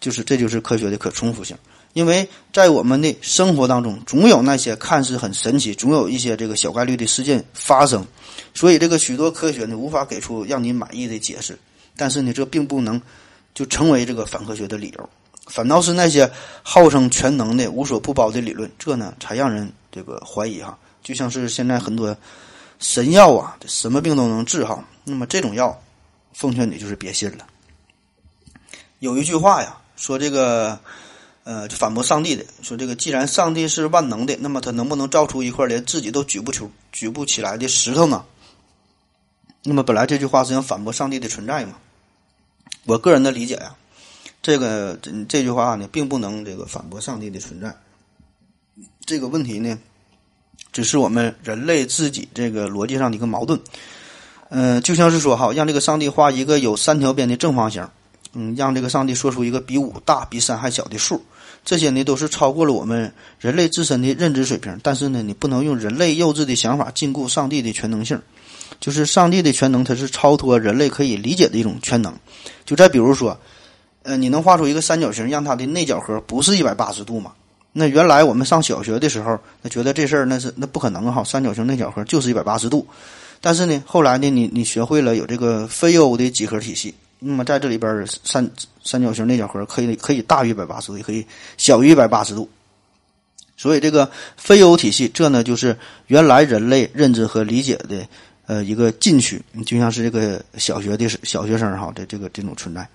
[0.00, 1.56] 就是这就是科学的可重复性。
[1.92, 8.04] 因为在我们的生活当中，总有那些看似很神奇，总有一些这个小概率的事件发生，
[8.52, 11.56] 所以这个许多科学呢无法给出让你满意的解释。
[11.96, 13.00] 但是呢，这并不能
[13.54, 15.08] 就成为这个反科学的理由，
[15.46, 16.30] 反倒是那些
[16.62, 20.76] 号称全能的、无所不包的理论，这呢才让人这个怀疑哈。
[21.02, 22.16] 就像是现在很多
[22.78, 24.82] 神药啊，什么病都能治哈。
[25.04, 25.78] 那么这种药，
[26.32, 27.46] 奉劝你就是别信了。
[29.00, 30.78] 有一句话呀，说这个
[31.44, 38.24] 呃，反驳上帝的，说这个既然上帝是万能的，那么他能不能造出一块连自己都举不出、举不起来的石头呢？
[39.62, 41.74] 那么本来这句话是想反驳上帝的存在嘛？
[42.86, 43.74] 我个人的理解呀，
[44.42, 47.74] 这个这这句话呢，并不能这个反驳上帝的存在。
[49.06, 49.78] 这个问题呢，
[50.72, 53.58] 只是我们人类自己这个逻辑上的一个矛盾。
[54.50, 57.88] 嗯，就像是说哈，让这个上帝画一个有三条边的正方形，
[58.34, 61.24] 嗯，让这个上帝说出一个比五大、比三还小的数。
[61.64, 68.20] 这些呢都是超过了我们人类自身的认知水平，但是呢，你不能用人类幼稚的想法禁锢上帝的全能性。
[68.80, 72.14] 就是上帝的全能，它是超脱人类可以理解的一种全能。
[72.64, 73.38] 就再比如说，
[74.02, 77.32] 呃，你能画出一个三角形，让它的内角和不是一百八十度吗？
[77.72, 82.86] 那原来我们上小学的时候，那觉得这事儿那是那不可能哈，三角形内角和就是一百八十度。
[83.40, 86.94] 但是呢，后来呢，你你学会了有这个非欧的几何体系。
[87.18, 88.48] 那么在这里边，三
[88.82, 92.48] 三角形内角和可以可以大于一百八十度，也可以小于一百八十度。
[93.56, 95.76] 所以这个非欧体系，这呢就是
[96.08, 98.06] 原来人类认知和理解的
[98.46, 102.88] 呃一个禁区，就像是这个小学的小学生哈这这个这种存在。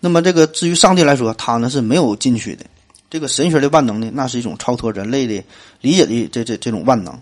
[0.00, 2.64] 那么这个至于上帝来说，他呢是没有禁区的。
[3.10, 5.42] 这个神学的万能呢，那是一种超脱人类的
[5.80, 7.18] 理解的这这这种万能。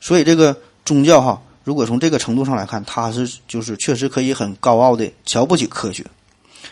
[0.00, 1.42] 所以这个宗教哈。
[1.64, 6.04] 如果从这个程度上来看，他是就是确实可以很高傲的瞧不起科学，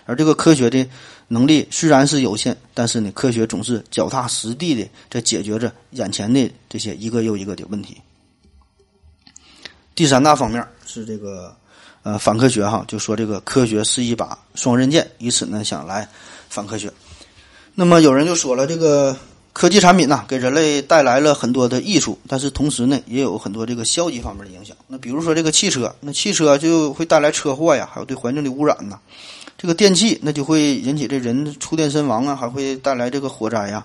[0.04, 0.84] 而这个科学的
[1.28, 7.98] 能力虽然是有限，但是呢，科学总是脚踏实地的在解决着眼前的这些一个又一个的问题。
[9.94, 11.54] 第三大方面是这个
[12.02, 16.08] 呃反科学哈，就说这个科学是一把双刃剑，以此呢想来
[16.48, 16.90] 反科学。
[17.74, 19.16] 那么有人就说了这个。
[19.52, 24.76] 科技产品呢，给人类带来了很多的益处，但是同时呢，也有很多这个消极方面的影响。
[24.86, 28.96] 那比如说这个汽车，那汽车就会带来车祸呀，还有对环境的污染呐。
[29.58, 33.84] 这个电器，那就会引起这人触电身亡啊，还会带来这个火灾呀。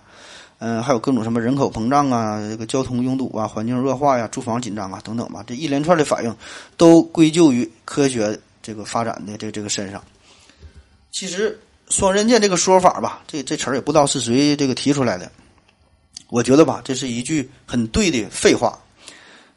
[0.67, 5.43] 嗯，还有各种什么人口膨胀啊，这个交通拥堵啊，环境恶化呀，住房紧张啊等等吧。
[5.45, 6.35] 这一连串的反应
[6.75, 10.03] 都归咎于科学这个发展的这这个身上。
[11.11, 15.31] 其实“双刃剑”这个说法吧，这这词儿也不知道是谁这个提出来的。
[16.29, 18.75] 我觉得吧，这是一句很对的废话。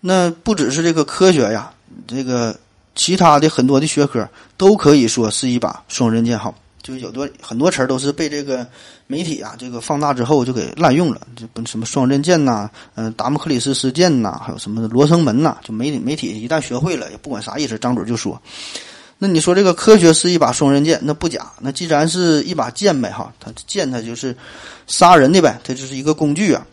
[0.01, 1.73] 那不只是这个科学呀，
[2.07, 2.55] 这个
[2.95, 6.39] 其他的很多的学科都可以说是一把双刃剑。
[6.39, 6.55] 好，
[6.89, 8.67] 就有多很多词儿都是被这个
[9.07, 11.21] 媒体啊这个放大之后就给滥用了。
[11.37, 18.41] 就不什么双刃剑呐，嗯，达摩克里斯事件呐，还有什么罗生门呐，就媒体媒体一旦学会了，也不管啥意思，张嘴就说。
[19.19, 21.51] 那你说这个科学是一把双刃剑，那不假。
[21.61, 24.35] 那既然是一把剑呗，哈，它剑它就是
[24.87, 26.65] 杀人的呗，它就是一个工具啊。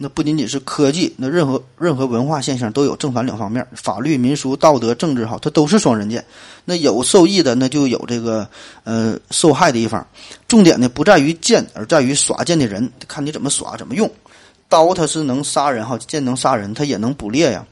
[0.00, 6.24] 那不仅仅是科技，那任何任何文化现象都有正反两方面，法律、民俗、道德、政治，哈，它都是双刃剑。
[6.64, 8.48] 那有受益的，那就有这个
[8.84, 10.06] 呃受害的一方。
[10.46, 14.08] 重点呢不在于剑，而在于耍剑的人，看你怎么耍，怎么用。
[14.68, 17.66] 刀它是能杀人，哈，剑能杀人，它也能捕猎呀。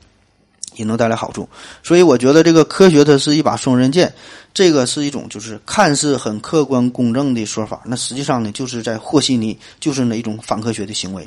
[0.75, 1.49] 也能带来好处，
[1.83, 4.13] 所以我觉得这个科学它是一把双刃剑，
[4.53, 11.27] 这个是一种就是看似很客观公正的说法，那实际上呢就是在和稀泥，就是那一种反科学的行为。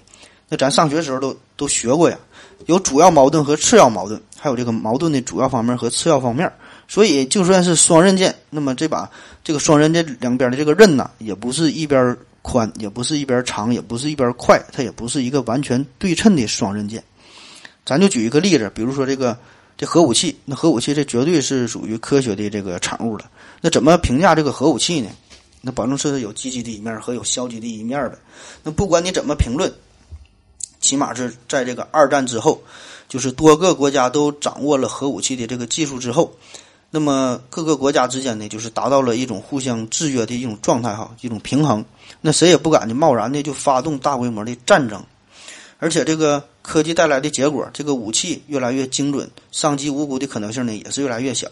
[0.49, 2.17] 那咱上学时候都都学过呀，
[2.65, 6.51] 有主要矛盾和次要矛盾，还有这个矛盾的主要方面和次要方面。
[6.87, 9.07] 所以就算是双刃剑，那么这把
[9.43, 17.03] 这个双刃剑两边的这个刃呢，也不是一边宽，也不是一边长，也不是一边快，它也不是一个完全对称的双刃剑。
[17.85, 19.37] 咱就举一个例子，比如说这个
[19.77, 23.29] 这核武器，那核武器这绝对是属于科学的这个产物了。
[23.61, 25.09] 那怎么评价这个核武器呢？
[25.61, 28.17] 那保证是有积极的一面和有消极的一面的。
[28.63, 29.71] 那不管你怎么评论，
[30.79, 32.61] 起码是在这个二战之后，
[33.07, 36.33] 就是多个国家都掌握了核武器的这个技术之后，
[36.89, 41.85] 那么各个国家之间呢，就是达到了一种互相制约的一种状态哈，一种平衡。
[42.21, 45.03] 那谁也不敢的贸然的就发动大规模的战争。
[45.81, 51.47] 而且这个科技带来的结果，这个武器越来越精准，伤及无辜的可能性呢也是越来越小。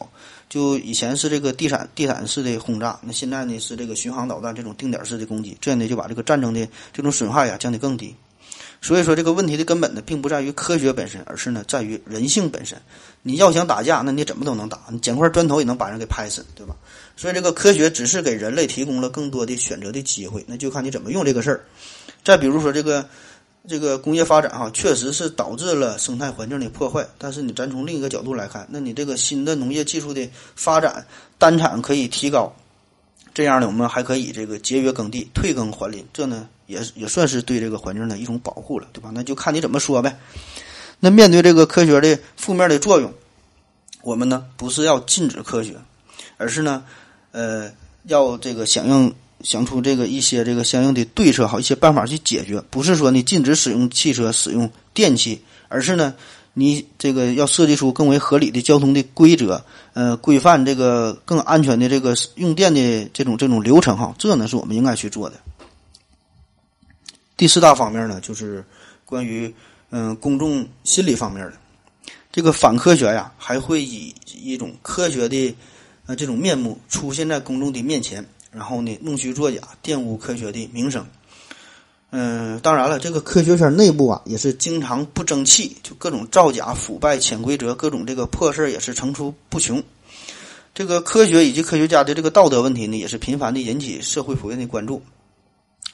[0.50, 8.14] 就以前是这个地毯地毯式的轰炸，那现在呢是这个巡航导弹这种定点式的攻击，这样呢就把这个战争的这种损害呀降得更低。
[8.82, 12.78] 所以说这个问题的根本呢，并不在于科学本身，而是呢在于人性本身。
[13.22, 16.76] 你要想打架，那你怎么都能打，你捡块砖头也能把人给拍死，对吧？
[17.16, 21.66] 所以这个科学只是给人类提供了更多的选择的机会，那就看你怎么用这个事儿。
[22.24, 23.08] 再比如说这个。
[23.70, 27.06] 这个工业发展哈，确实是导致了生态环境的破坏。
[27.18, 30.26] 但是你咱从另一个角度来看，那你这个新的农业技术的
[30.56, 31.06] 发展，
[31.38, 32.56] 单产可以提高，
[33.34, 39.10] 这样呢，我们还可以这个节约耕地、退耕还林，这呢也也算是对这个环境的一种保护了，对吧？
[39.12, 40.20] 那就看你怎么说呗。
[41.00, 43.12] 那面对这个科学的负面的作用，
[44.02, 45.76] 我们呢不是要禁止科学，
[46.38, 46.84] 而是呢，
[47.32, 47.72] 呃，
[48.04, 49.14] 要这个响应
[49.44, 52.62] 想出这个一些这个相应的对策，好一些办法去解决。
[52.70, 56.16] 不是说你禁止使用汽车、使用电器，而是呢，
[56.54, 59.64] 你这个要设计出更为合理的交通的规则，
[59.94, 64.16] 呃，规范这个更安全的这个用电的这种这种流程哈。
[64.18, 65.36] 这呢是我们应该去做的。
[67.38, 68.66] 第四大方面呢，就是
[69.06, 69.54] 关于
[69.92, 71.54] 嗯公众心理方面的。
[72.32, 75.56] 这个反科学呀，还会以一种科学的
[76.08, 81.06] 呃这种面目出现在公众的面前，然后呢弄虚作假，玷污科学的名声。
[82.10, 89.84] 嗯，当然了，这个科学圈内部啊也是经常不争气，就各种造假、腐败、潜规则，各种这个破事也是层出不穷。
[90.74, 95.02] 这个科学以及科学家的这个道德问题呢，也是频繁的引起社会普遍的关注。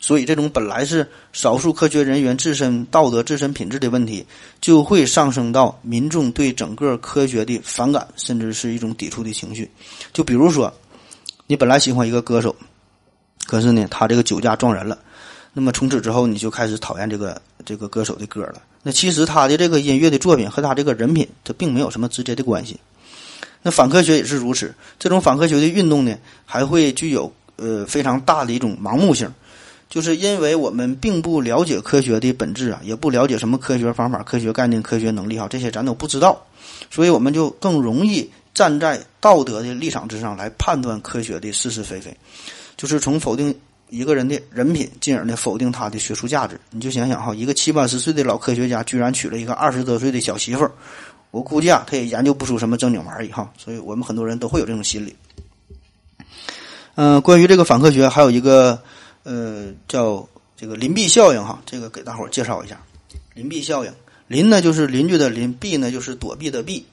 [0.03, 4.25] 所以，这种本来是少数科学人员自身道德、自身品质的问题，
[4.59, 9.71] 就会上升到民众对整个科学的反感，甚至是一种抵触的情绪。
[10.11, 10.73] 就比如说，
[11.47, 12.53] 你本来喜欢一个歌手，
[13.45, 14.99] 可是呢，他这个酒驾撞人了，
[15.53, 18.61] 那么从此之后，你就开始讨厌这个这个歌手的歌了。
[18.81, 22.77] 那其实他的这个音乐的作品和他这个人品，他并没有什么直接的关系。
[23.61, 26.13] 那反科学也是如此，这种反科学的运动呢，
[26.45, 29.33] 还会具有呃非常大的一种盲目性。
[29.93, 36.43] 就是因为我们并不了解科学的本质啊，也不了解什么科学方法、科学概念、科学能力哈，这些咱都不知道，
[36.89, 42.11] 所以我们就更容易站在道德的立场之上来判断科学的是是非非，
[42.75, 43.53] 就是从否定
[43.91, 46.59] 一个人的人品，进而呢否定他的学术价值。
[46.71, 50.71] 你就想想哈，一个七八十岁的老科学家居然娶了一个二十多岁的小媳妇儿，
[51.29, 53.47] 我估计啊，他也研究不出什么正经玩意哈。
[53.59, 55.15] 所以我们很多人都会有这种心理。
[56.95, 58.81] 嗯，关于这个反科学，还有一个。
[59.23, 62.81] 呃，叫这个邻避效应哈，这个给大伙儿介绍一下。
[63.33, 63.91] 邻避效应，
[64.27, 66.85] 邻呢就是邻居的邻，避呢就是躲避的避，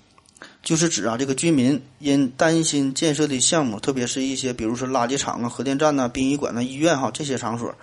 [0.63, 7.75] 就是指啊这个居民因担心建设的项目，特别是一些比如说垃圾场啊、核电站呐、殡仪馆呐、医院哈这些场所，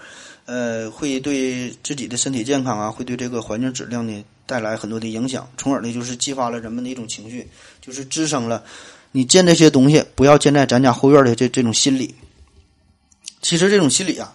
[0.46, 7.48] 呃，会对自己的身体健康啊，会对这个环境质量呢带来很多的影响，从而呢就是激发了人们的一种情绪，
[7.80, 8.64] 就是滋生了
[9.12, 12.16] 你建这些东西不要建在咱家后院的这这种心理。
[13.42, 14.34] 其实这种心理啊。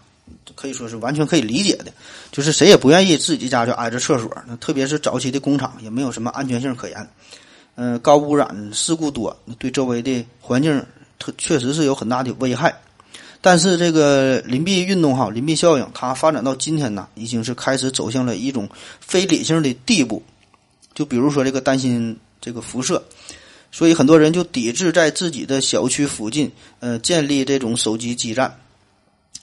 [0.54, 1.92] 可以说是完全可以理解的，
[2.30, 7.08] 就是谁也不愿意自己家就挨着厕所，那特别是早期的工厂也没有什么安全性可言，
[7.74, 10.84] 嗯，高污染事故多，对周围的环境
[11.18, 12.74] 特确实是有很大的危害。
[13.40, 18.68] 但是这个邻避运动哈，邻避效应，它发展到今天呢，已经是开始走向了一种
[19.00, 20.22] 非理性的地步。
[20.94, 23.02] 就比如说这个担心这个辐射，
[23.72, 28.58] 所以很多人就抵制在自己的小区附近，呃，建立这种手机基站。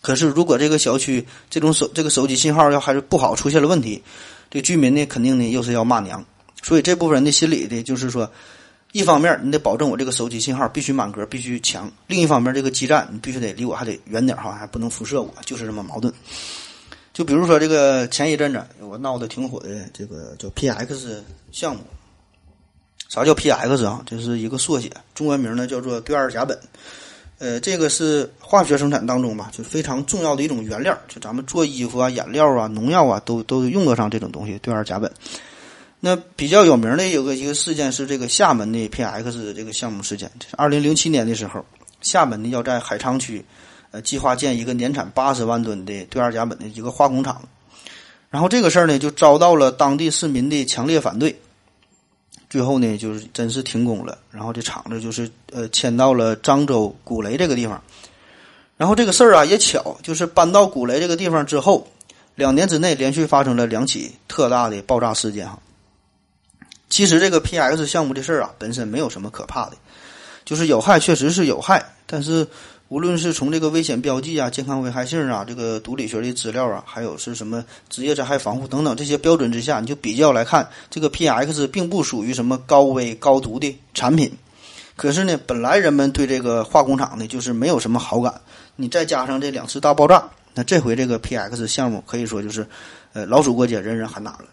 [0.02, 4.02] 可是，如果这个小区这种手这个手机信号要还是不好，出现了问题，
[4.50, 6.24] 这居民呢肯定呢又是要骂娘。
[6.64, 8.32] 所以这部分人的心理的就是说，
[8.94, 16.14] 一方面你得保证我这个手机信号必须满格，必须强；另一方面，这个基站你必须得离我还得远点哈，还不能辐射我，就是这么矛盾。
[17.12, 21.18] 就比如说这个前一阵子我闹得挺火的这个叫 PX
[21.52, 21.82] 项目，
[23.10, 24.02] 啥叫 PX 啊？
[24.06, 26.58] 这是一个缩写，中文名呢叫做对二甲苯。
[27.40, 35.10] 呃，这个是化学生产当中吧，就非常重要的一种原料，就咱们做衣服啊、染料啊、农药啊，都都用得上这种东西，对二甲苯。
[36.02, 41.66] 那比较有名的有个一个事件是这个厦门的 PX 这个项目事件，二零零七年的时候，
[42.02, 43.44] 厦门呢要在海沧区，
[43.92, 47.42] 呃，计划建一个年产八十万吨的对二甲苯的一个化工厂，
[48.30, 51.40] 然后这个事儿呢就遭到了当地市民的强烈反对。
[52.50, 57.82] 最后呢，就是真是停工了，然后这厂子就是呃迁到了漳州古雷这个地方。
[58.76, 61.88] 然后这个事儿啊也巧，就是搬到古雷这个地方之后，
[62.36, 65.60] 两年之内连续发生了两起特大的爆炸事件哈。
[66.90, 69.78] 其实这个 PX 项目的事儿啊本身没有什么可怕的，
[70.44, 72.48] 就是有害确实是有害，但是。
[72.90, 84.32] 无论是从这个危险标记啊、健康危害性啊、这个毒理学的资料啊，还有是什么职业灾害防护等等这些标准之下，你就比较来看，这个 PX 并不属于什么高危高毒的产品。
[84.96, 88.42] 可是呢，本来人们对这个化工厂呢就是没有什么好感，
[88.76, 92.66] 你再加上这两次大爆炸，那这回这个 PX 项目可以说就是，
[93.14, 94.46] 呃，老鼠过街，人人喊打了。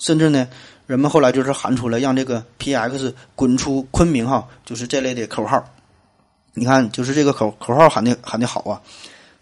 [0.00, 0.48] 甚至呢，
[0.88, 5.64] 人们后来就是喊出了让这个 PX 滚出昆明哈，就是这类的口号。
[6.58, 8.80] 你看，就是这个口口号喊的喊的好啊，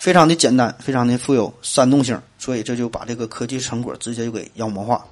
[0.00, 5.06] 非常的简单，非常的富有煽动性，所以这就把这个科技成果直接就给妖魔化。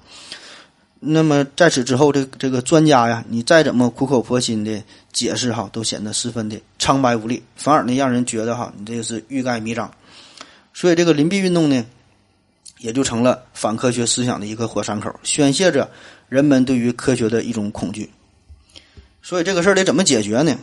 [0.99, 4.83] 那么在此之后，这这个专家呀，你再怎么苦口婆心的
[5.13, 9.89] 解释哈，都显得十分的苍白无力，反而呢让人觉得哈，你这个是欲盖弥彰。
[10.75, 11.87] 所以这个邻避运动呢，
[12.79, 15.89] 也就成了反科学思想的一个火山口，宣泄着
[16.29, 18.11] 人们对于科学的一种恐惧。
[19.23, 20.59] 所以这个事儿得怎么解决呢？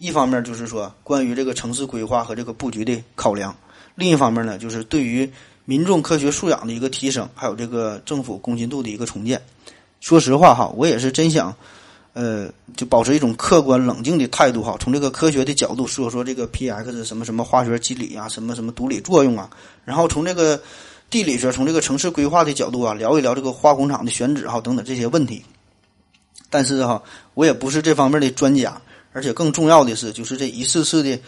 [0.00, 3.54] 一方面就是说关于这个城市规划和这个布局的考量，
[3.94, 5.30] 另一方面呢就是对于
[5.66, 9.42] 民众科学素养的一个提升，还有这个政府公信度的一个重建。
[10.00, 11.54] 说实话哈，我也是真想，
[12.14, 19.50] 呃，就保持一种客观冷静的态度哈，从这个科学的角度说说这个 P X 什么什么化学机理啊，什么什么毒理作用啊，
[19.84, 20.58] 然后从这个
[21.10, 25.44] 地理学，从这个城市规划的角度啊，聊一聊这个化工厂的选址哈等等这些问题。
[26.48, 27.02] 但是哈，
[27.34, 28.80] 我也不是这方面的专家，
[29.12, 31.18] 而且更重要的是，就是这一次次的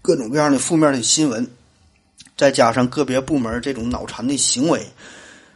[0.00, 1.46] 各种各样的负面的新闻，
[2.36, 4.86] 再加上个别部门这种脑残的行为，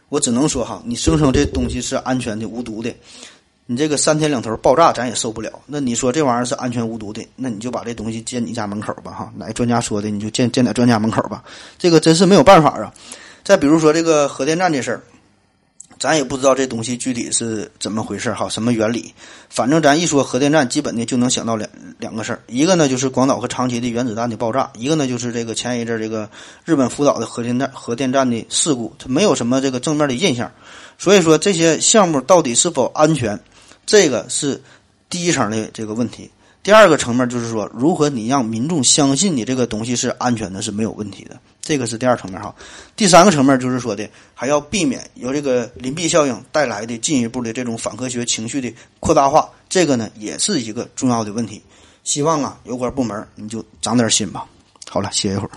[0.09, 2.93] 我只能说哈，你声称这东西是安全的、无毒的，
[3.65, 5.51] 你这个三天两头爆炸咱也受不了。
[5.65, 11.43] 那你说这玩意儿是安全无毒的，那你就把这东西建你家门口吧哈，哪专家说的你就建建在专家门口吧，
[11.77, 12.93] 这个真是没有办法啊。
[13.43, 15.01] 再比如说这个核电站这事儿。
[16.01, 19.13] 咱也不知道这东西具体是怎么回事哈，什么原理？
[19.49, 26.27] 反正咱一说核电站，基本的就能想到两两个事儿，一个呢就是广岛和长崎的原子弹的爆炸，一个呢就是这个前一阵这个
[26.65, 30.51] 日本福岛的核电站核电站的事故，它没有什么这个正面的印象。
[30.97, 33.39] 所以说这些项目到底是否安全，
[33.85, 34.59] 这个是
[35.07, 36.31] 第一层的这个问题。
[36.63, 41.39] 第二个层面就是说，如何你让民众相信你这个东西是安全的，是没有问题的。
[41.61, 42.53] 这个是第二层面哈。
[42.95, 49.49] 第三个层面就是说的，还要避免由这个邻避效应带来的进一步的这种反科学情绪的扩大化。
[49.69, 51.61] 这个呢，也是一个重要的问题。
[52.03, 54.47] 希望啊，有关部门你就长点心吧。
[54.89, 55.51] 好了，歇一会儿。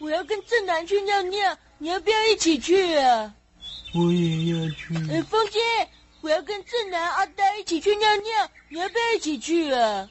[0.00, 3.34] 我要跟正南去尿尿，你要不要一起去啊？
[3.94, 4.94] 我也要去。
[5.10, 5.58] 哎， 风姐。
[6.20, 10.10] 我要跟正南、阿呆一起去尿尿，你要不要一起去啊？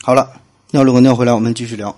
[0.00, 0.40] 好了，
[0.72, 1.94] 尿了个尿回来，我们继续聊。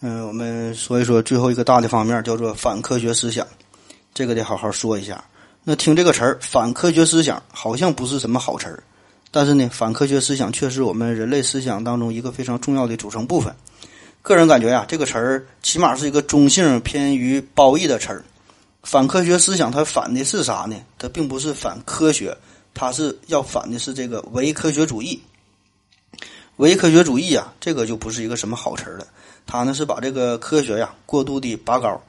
[0.00, 3.44] 嗯，我们说一说最后一个大的方面，叫做反科学思想。
[4.14, 5.24] 这个得好好说一下。
[5.64, 8.80] 那听这个词儿，反科学思想好像不是什么好词儿，
[9.32, 13.52] 但是呢，反科学思想却是我们人类思想当中一个非常重要的组成部分。
[14.22, 18.24] 个人感觉呀，这个词儿起码是一个中性偏于褒义的词儿。
[18.84, 20.76] 反科学思想，它反的是啥呢？
[20.96, 22.36] 它并不是反科学，
[22.72, 25.20] 它是要反的是这个唯科学主义。
[26.56, 29.06] 唯科学主义啊，这个就不是一个什么好词儿了。
[29.46, 32.00] 它呢是把这个科学呀过度的拔高，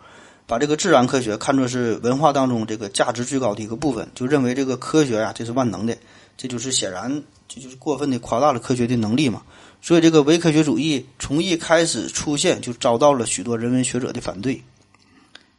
[0.46, 5.98] 把这个自然科学看作是文化当中这个价值最高的一个部分，就认为这个科学呀这是万能的，
[6.38, 9.42] 这就是显然这就是过分的夸大了科学的能力嘛。
[9.82, 14.62] 所以这个唯科学主义从一开始出现就遭到了许多人文学者的反对。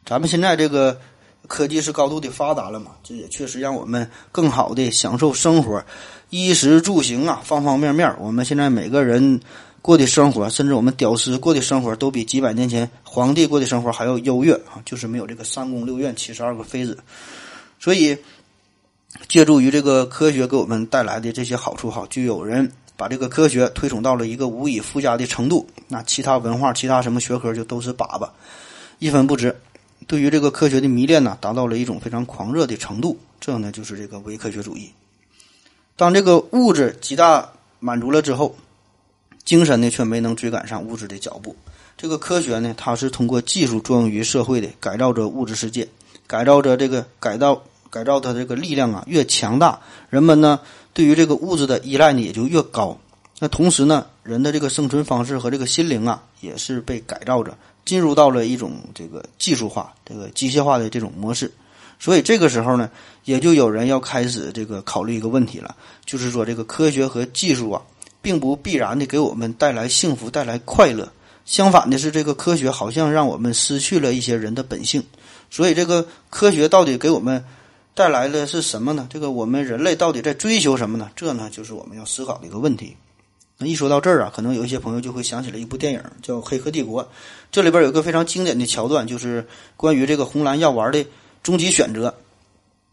[0.05, 0.99] 咱们现在这个
[1.47, 2.91] 科技是高度的发达了嘛？
[3.03, 5.83] 这也确实让我们更好的享受生活，
[6.29, 8.13] 衣食住行啊，方方面面。
[8.19, 9.39] 我们现在每个人
[9.81, 14.81] 过的生活，甚至我们屌丝过的生活，都比几百年前皇帝过的生活还要优越啊！
[14.85, 16.97] 就是没有这个三宫六院七十二个妃子。
[17.79, 18.17] 所以，
[19.27, 25.67] 借助于这个科学给我们带来的这些好处，哈，就有人把这个科学推崇到了一个无以复加的程度。
[25.87, 28.27] 那其他文化、其他什么学科就都是粑粑，
[28.99, 29.55] 一分不值。
[30.07, 33.17] 对于这个科学的迷恋呢，达到了一种非常狂热的程度。
[33.39, 34.91] 这呢，就是这个伪科学主义。
[35.95, 38.55] 当这个物质极大满足了之后，
[39.43, 41.55] 精神呢却没能追赶上物质的脚步。
[41.97, 45.87] 这个科学呢，它是通过技术作用于社会的，改造着物质世界，
[46.27, 49.79] 改造着这个改造改造它这个力量啊越强大，
[50.09, 50.59] 人们呢
[50.93, 52.97] 对于这个物质的依赖呢也就越高。
[53.39, 57.57] 那同时呢，人的这个生存方式和这个心灵啊也是被改造着。
[57.85, 61.51] 进入到了一种这个技术化、这个机械化的这种模式，
[61.99, 62.89] 所以这个时候呢，
[63.23, 65.75] 也就有人要开始这个考虑一个问题了，
[66.05, 67.81] 就是说这个科学和技术啊，
[68.21, 71.07] 并不必然的给我们带来幸福、带来快乐，
[71.45, 75.03] 相反的是，这个科学好像让我们失去了一些人的本性。
[75.51, 77.41] 所以，这个科学到底给我们
[77.93, 79.07] 带来的是什么呢？
[79.09, 81.11] 这个我们人类到底在追求什么呢？
[81.15, 82.97] 这呢，就是我们要思考的一个问题。
[83.57, 87.03] 那一说到这儿啊，可能有一些朋友就会想起了一部电影，叫《黑客帝国》。
[87.51, 89.47] 这里边有个非常经典的桥段，就是
[89.77, 91.05] 关于这个红蓝药丸的
[91.41, 92.13] 终极选择。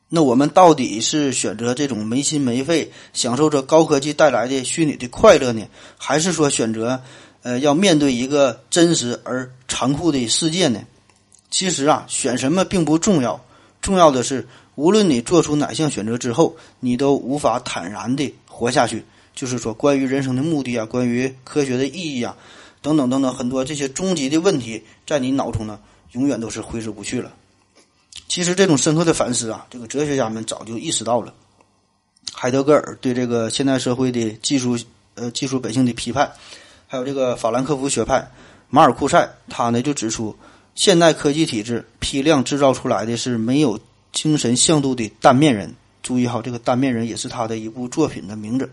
[0.09, 5.67] 那我们到底是选择这种没心没肺、享受着高科技带来的虚拟的快乐呢，
[5.99, 7.03] 还是说选择
[7.43, 10.81] 呃要面对一个真实而残酷的世界呢？
[11.51, 13.45] 其实啊，选什么并不重要，
[13.81, 14.47] 重要的是，
[14.77, 19.05] 无论你做出哪项选择之后，你都无法坦然的活下去。
[19.35, 22.37] 就是说，关于人生的目的啊，关于科学的意义啊，
[22.81, 25.79] 等等等等，很多这些终极的问题，在你脑中呢，
[26.13, 27.33] 永远都是挥之不去了。
[28.29, 31.35] 其实，这种深刻的反思啊，这个哲学家们早就意识到了。
[32.33, 34.79] 海德格尔对这个现代社会的技术
[35.15, 36.31] 呃技术本性的批判，
[36.87, 38.31] 还有这个法兰克福学派
[38.69, 40.35] 马尔库塞，他呢就指出，
[40.75, 43.79] 现代科技体制批量制造出来的是没有
[44.13, 45.75] 精神向度的单面人。
[46.03, 48.69] 注意哈，这个单面人也是他的一部作品的名字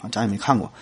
[0.00, 0.72] 啊，咱也没看过。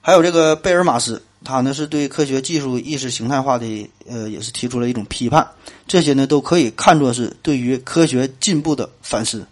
[0.00, 5.48] 还有这个贝尔马斯，他呢是对科学技术意识形态化的呃，也是提出了一种批判。
[5.86, 9.46] 这些呢都可以看作是对于科学进步的反思。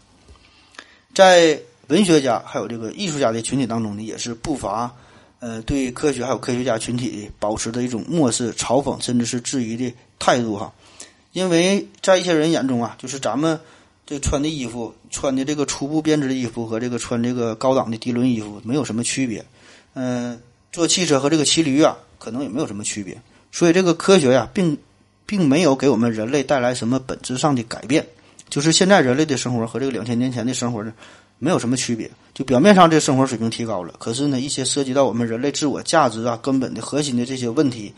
[1.14, 1.58] 在
[1.88, 4.94] 文学家还有这个艺术家的群体当中呢，也是不乏
[5.40, 10.72] 呃对科学还有科学家群体保持的一种漠视、嘲讽甚至是质疑的态度哈。
[11.32, 13.58] 因为在一些人眼中啊，就是咱们
[14.04, 19.44] 这穿的衣服、穿的这个初步编织的衣服和这个穿这个高档的涤纶衣服没有什么区别。
[19.94, 20.40] 嗯，
[20.72, 23.16] 坐汽车和这个骑驴啊，可能也没有什么区别。
[23.52, 24.76] 所以这个科学呀，并
[25.26, 28.04] 并没有给我们人类带来什么本质上的改变。
[28.48, 30.92] 就是现在人类的生活和这个两千年前的生活呢，
[31.38, 32.10] 没有什么区别。
[32.34, 37.92] 就表面上这生活水平提高了，可是呢，一些涉及到我们人类自我价值啊、根本的核心的这些问题，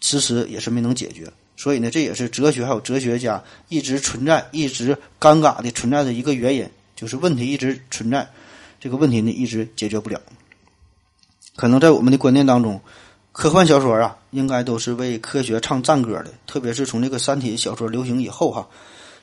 [0.00, 1.26] 迟迟也是没能解决。
[1.56, 8.28] 所以呢，这也是哲学还有哲学家一直存在、一直尴尬的存在的一个原因，就是问题一直存在，
[8.78, 10.20] 这个问题呢一直解决不了。
[11.56, 12.80] 可能在我们的观念当中，
[13.32, 16.32] 科幻小说啊，应该都是为科学唱赞歌的。
[16.46, 18.68] 特别是从这个《三体》小说流行以后，哈，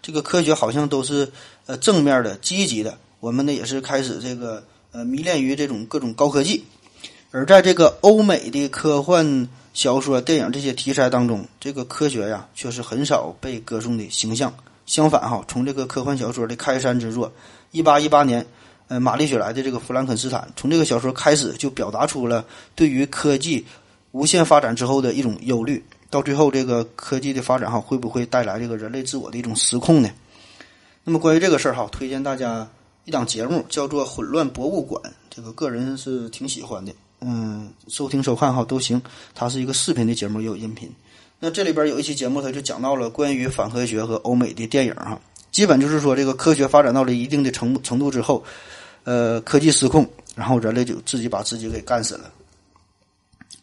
[0.01, 1.31] 这个科学好像都是
[1.67, 2.97] 呃正面的、积极的。
[3.19, 6.65] 我们呢也是开始这个呃迷恋于这种各种高科技。
[7.29, 14.53] 而在这个欧美的科幻小说、电影这些题材当中，这个科学呀却是很少被歌颂的形象。
[14.85, 17.31] 相反，哈，从这个科幻小说的开山之作，
[17.71, 18.45] 一八一八年。
[18.89, 22.45] 呃，玛丽雪莱的这个《弗兰肯斯坦》，从这个小说开始就表达出了
[22.75, 23.65] 对于科技
[24.11, 25.83] 无限发展之后的一种忧虑。
[26.09, 30.09] 到最后，这个科技的发展哈，会不会带来这个人类自我的一种失控呢？
[31.05, 32.67] 那么关于这个事儿哈，推荐大家
[33.05, 36.93] 一档节目，叫做《混乱博物馆》，这个个人是挺喜欢的。
[37.25, 39.01] 嗯，收听收看哈都行。
[39.33, 40.91] 它是一个视频的节目，也有音频。
[41.39, 45.19] 那这里边有一期节目，它就讲到了关于反科学和欧美的电影哈。
[45.51, 48.43] 基本就是说，这个科学发展到了一定的程程度之后。
[49.05, 52.31] 呃，科技失控，然后人类就自己把自己给干死了。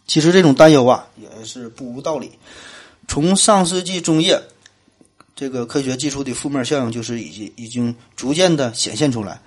[0.07, 2.31] 其实这种担忧啊，也是不无道理。
[3.09, 4.39] 从上世纪中叶，
[5.35, 9.41] 这个科学技术的负面效应就是已经已经逐渐的显现出来。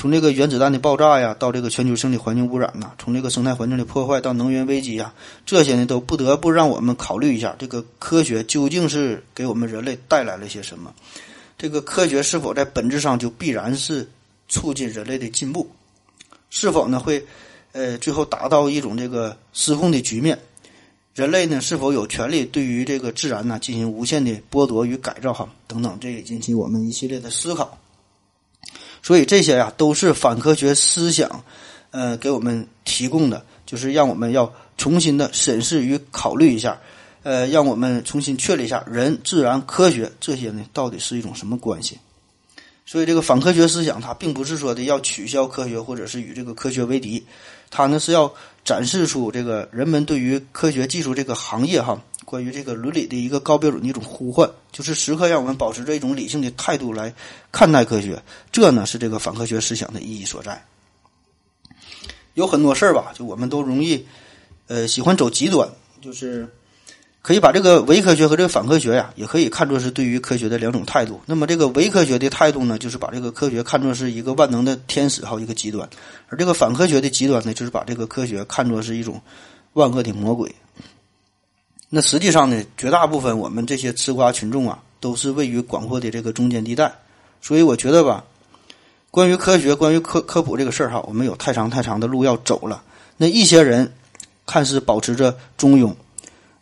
[0.00, 5.12] 从这个原子弹的爆炸呀，到这个全球性的环境污染呐，从这个生态环境的破坏到能源危机呀，
[5.44, 10.94] 这些呢都不得不让我们考虑一下，这个科学究竟是给我们人类带来了些什么？
[11.58, 14.08] 这个科学是否在本质上就必然是？
[14.48, 15.68] 促进人类的进步，
[16.48, 17.26] 是否呢会，
[17.72, 20.38] 呃，最后达到一种这个失控的局面？
[21.14, 25.34] 人类呢是否有权利对于这个自然呢进行无限的剥夺与改造？
[25.34, 27.76] 哈，等等，这也引起我们一系列的思考。
[29.02, 31.44] 所以这些呀都是反科学思想，
[31.90, 36.78] 呃，给我们提供的，就是让我们要重新的审视与考虑一下，
[37.22, 41.98] 呃，让我们重新确立一下人、自然、科学这些呢到底是一种什么关系？
[42.84, 47.22] 所以，这个反科学思想，它并不是说的要取消科学，或者是与这个科学为敌，
[47.68, 48.32] 它呢是要
[48.64, 57.14] 展示出这个人们对于科学技术这个行业哈，关于这个伦理的一个高标准的一种呼唤，就是时刻让我们保持着一种理性的态度来
[57.50, 58.22] 看待科学，
[58.52, 60.62] 这呢是这个反科学思想的意义所在。
[62.34, 64.06] 有很多事儿吧，就我们都容易，
[64.66, 65.66] 呃，喜欢走极端，
[66.02, 66.46] 就是。
[67.20, 71.20] 可以把这个伪科学和这个反科学呀，也可以看作是对于科学的两种态度。
[71.26, 75.86] 那么这个伪科学的态度呢，就是把这个科学看作是一个万能的天使，还有一个极端；
[76.28, 79.20] 而这个反科学的极端呢，就是把这个科学看作是一种
[79.74, 80.54] 万恶的魔鬼。
[81.88, 86.92] 那实际上呢，绝大部分我们这些吃瓜群众啊，都是位于广阔的这个中间地带。
[87.40, 88.24] 所以我觉得吧，
[89.10, 92.82] 关于科学、关于科科普这个事儿哈，我们有太长太长的路要走了。
[93.16, 93.92] 那一些人
[94.46, 95.94] 看似保持着中庸。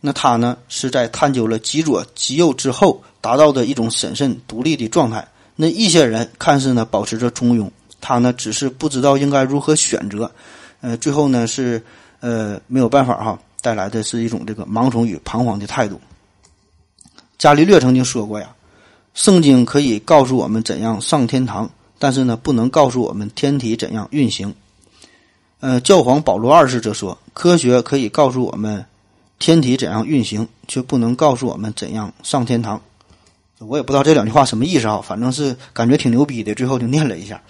[0.01, 5.27] 那他呢，是在探究了极左极右之后，达到的一种审慎独立的状态。
[5.57, 7.69] 那一些人看似呢保持着中庸，
[8.01, 10.31] 他呢只是不知道应该如何选择，
[10.83, 11.83] 呃，最后呢是
[12.21, 16.01] 呃没有办法哈，带来的是一种这个盲从与彷徨的态度。
[17.37, 18.55] 伽利略曾经说过呀，
[19.13, 24.55] 圣经可以告诉我们怎样上天堂，但是呢不能告诉我们天体怎样运行。
[25.59, 28.87] 呃，教皇保罗二世则说，科学可以告诉我们。
[29.41, 32.81] 天体怎样运行，却不能告诉我们怎样上天堂。
[33.59, 36.55] 我也不知道这两句话什么意思啊，反正是感觉挺牛逼的。
[36.55, 37.43] 最后就念了一下：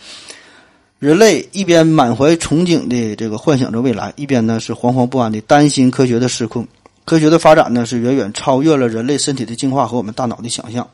[0.99, 6.67] 人类一边满怀憧憬的这个幻想着未来，一边呢是惶惶不安的担心科学的失控。
[7.05, 10.89] 科学的发展呢是远远超越了人类身体的进化和我们大脑的想象。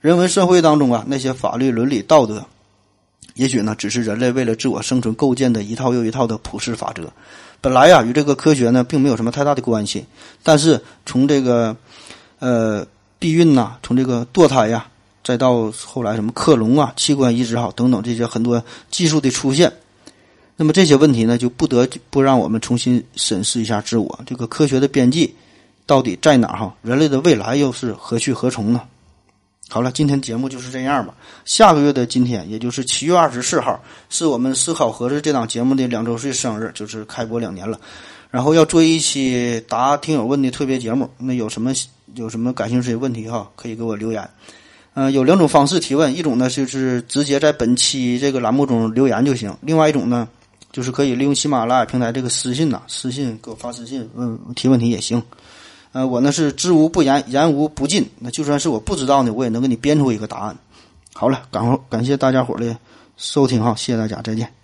[0.00, 2.44] 人文社会当中啊，那些法律、伦理、道德，
[3.34, 7.10] 也许呢只是人类为了自我生存构建的一套又一套的普世法则。
[7.62, 10.04] 本来呀，与这个科学呢，并没有什么太大的关系。
[10.42, 11.74] 但是从这个，
[12.40, 12.86] 呃，
[13.18, 14.86] 避孕呐，从这个堕胎呀，
[15.26, 18.62] 再到后来什么克隆啊、器官移植好等等这些很多
[18.92, 19.72] 技术的出现，
[20.54, 25.34] 那么这些问题呢，就不得不让我们重新审视一下自我，这个科学的边际
[25.84, 26.56] 到底在哪儿？
[26.56, 28.80] 哈，人类的未来又是何去何从呢？
[29.68, 31.12] 好了，今天节目就是这样吧。
[31.44, 37.80] 下个月的今天，也就是七月二十四号，是我们思考盒子这档节目的两周岁生日，就是开播两年了。
[38.30, 41.72] 然后要做一期答听友问的特别节目，那有什么
[42.14, 44.30] 有什么感兴趣的问题哈，可以给我留言。
[44.98, 50.26] 嗯，有两种方式提问，一种呢就是直接在本期这个栏目中留言就行；另外一种呢，
[50.72, 55.22] 就是可以利用喜马拉雅平台这个私信呐，私信给我发私信问提问题也行。
[55.92, 58.08] 呃，我呢是知无不言，言无不尽。
[58.20, 60.56] 那就算是我不知道呢，我也能给你编出一个答案。
[61.12, 62.74] 好了，感感谢大家伙的
[63.18, 64.55] 收听哈，谢谢大家，再见。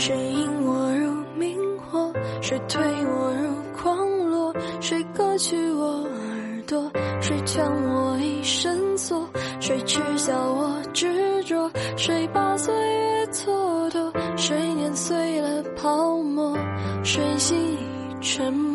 [0.00, 2.10] 谁引我入明火？
[2.40, 4.50] 谁推我入狂落？
[4.80, 6.90] 谁割去我耳朵？
[7.20, 9.28] 谁将我一生锁？
[9.60, 11.70] 谁耻笑我执着？
[11.98, 14.10] 谁把岁月蹉跎？
[14.38, 16.56] 谁碾碎了泡沫？
[17.04, 18.69] 谁心已沉默？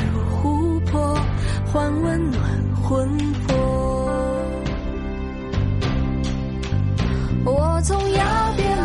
[0.00, 1.14] 纵身入湖泊，
[1.66, 2.40] 换温暖
[2.82, 3.08] 魂
[3.46, 3.56] 魄？
[7.44, 8.79] 我从崖边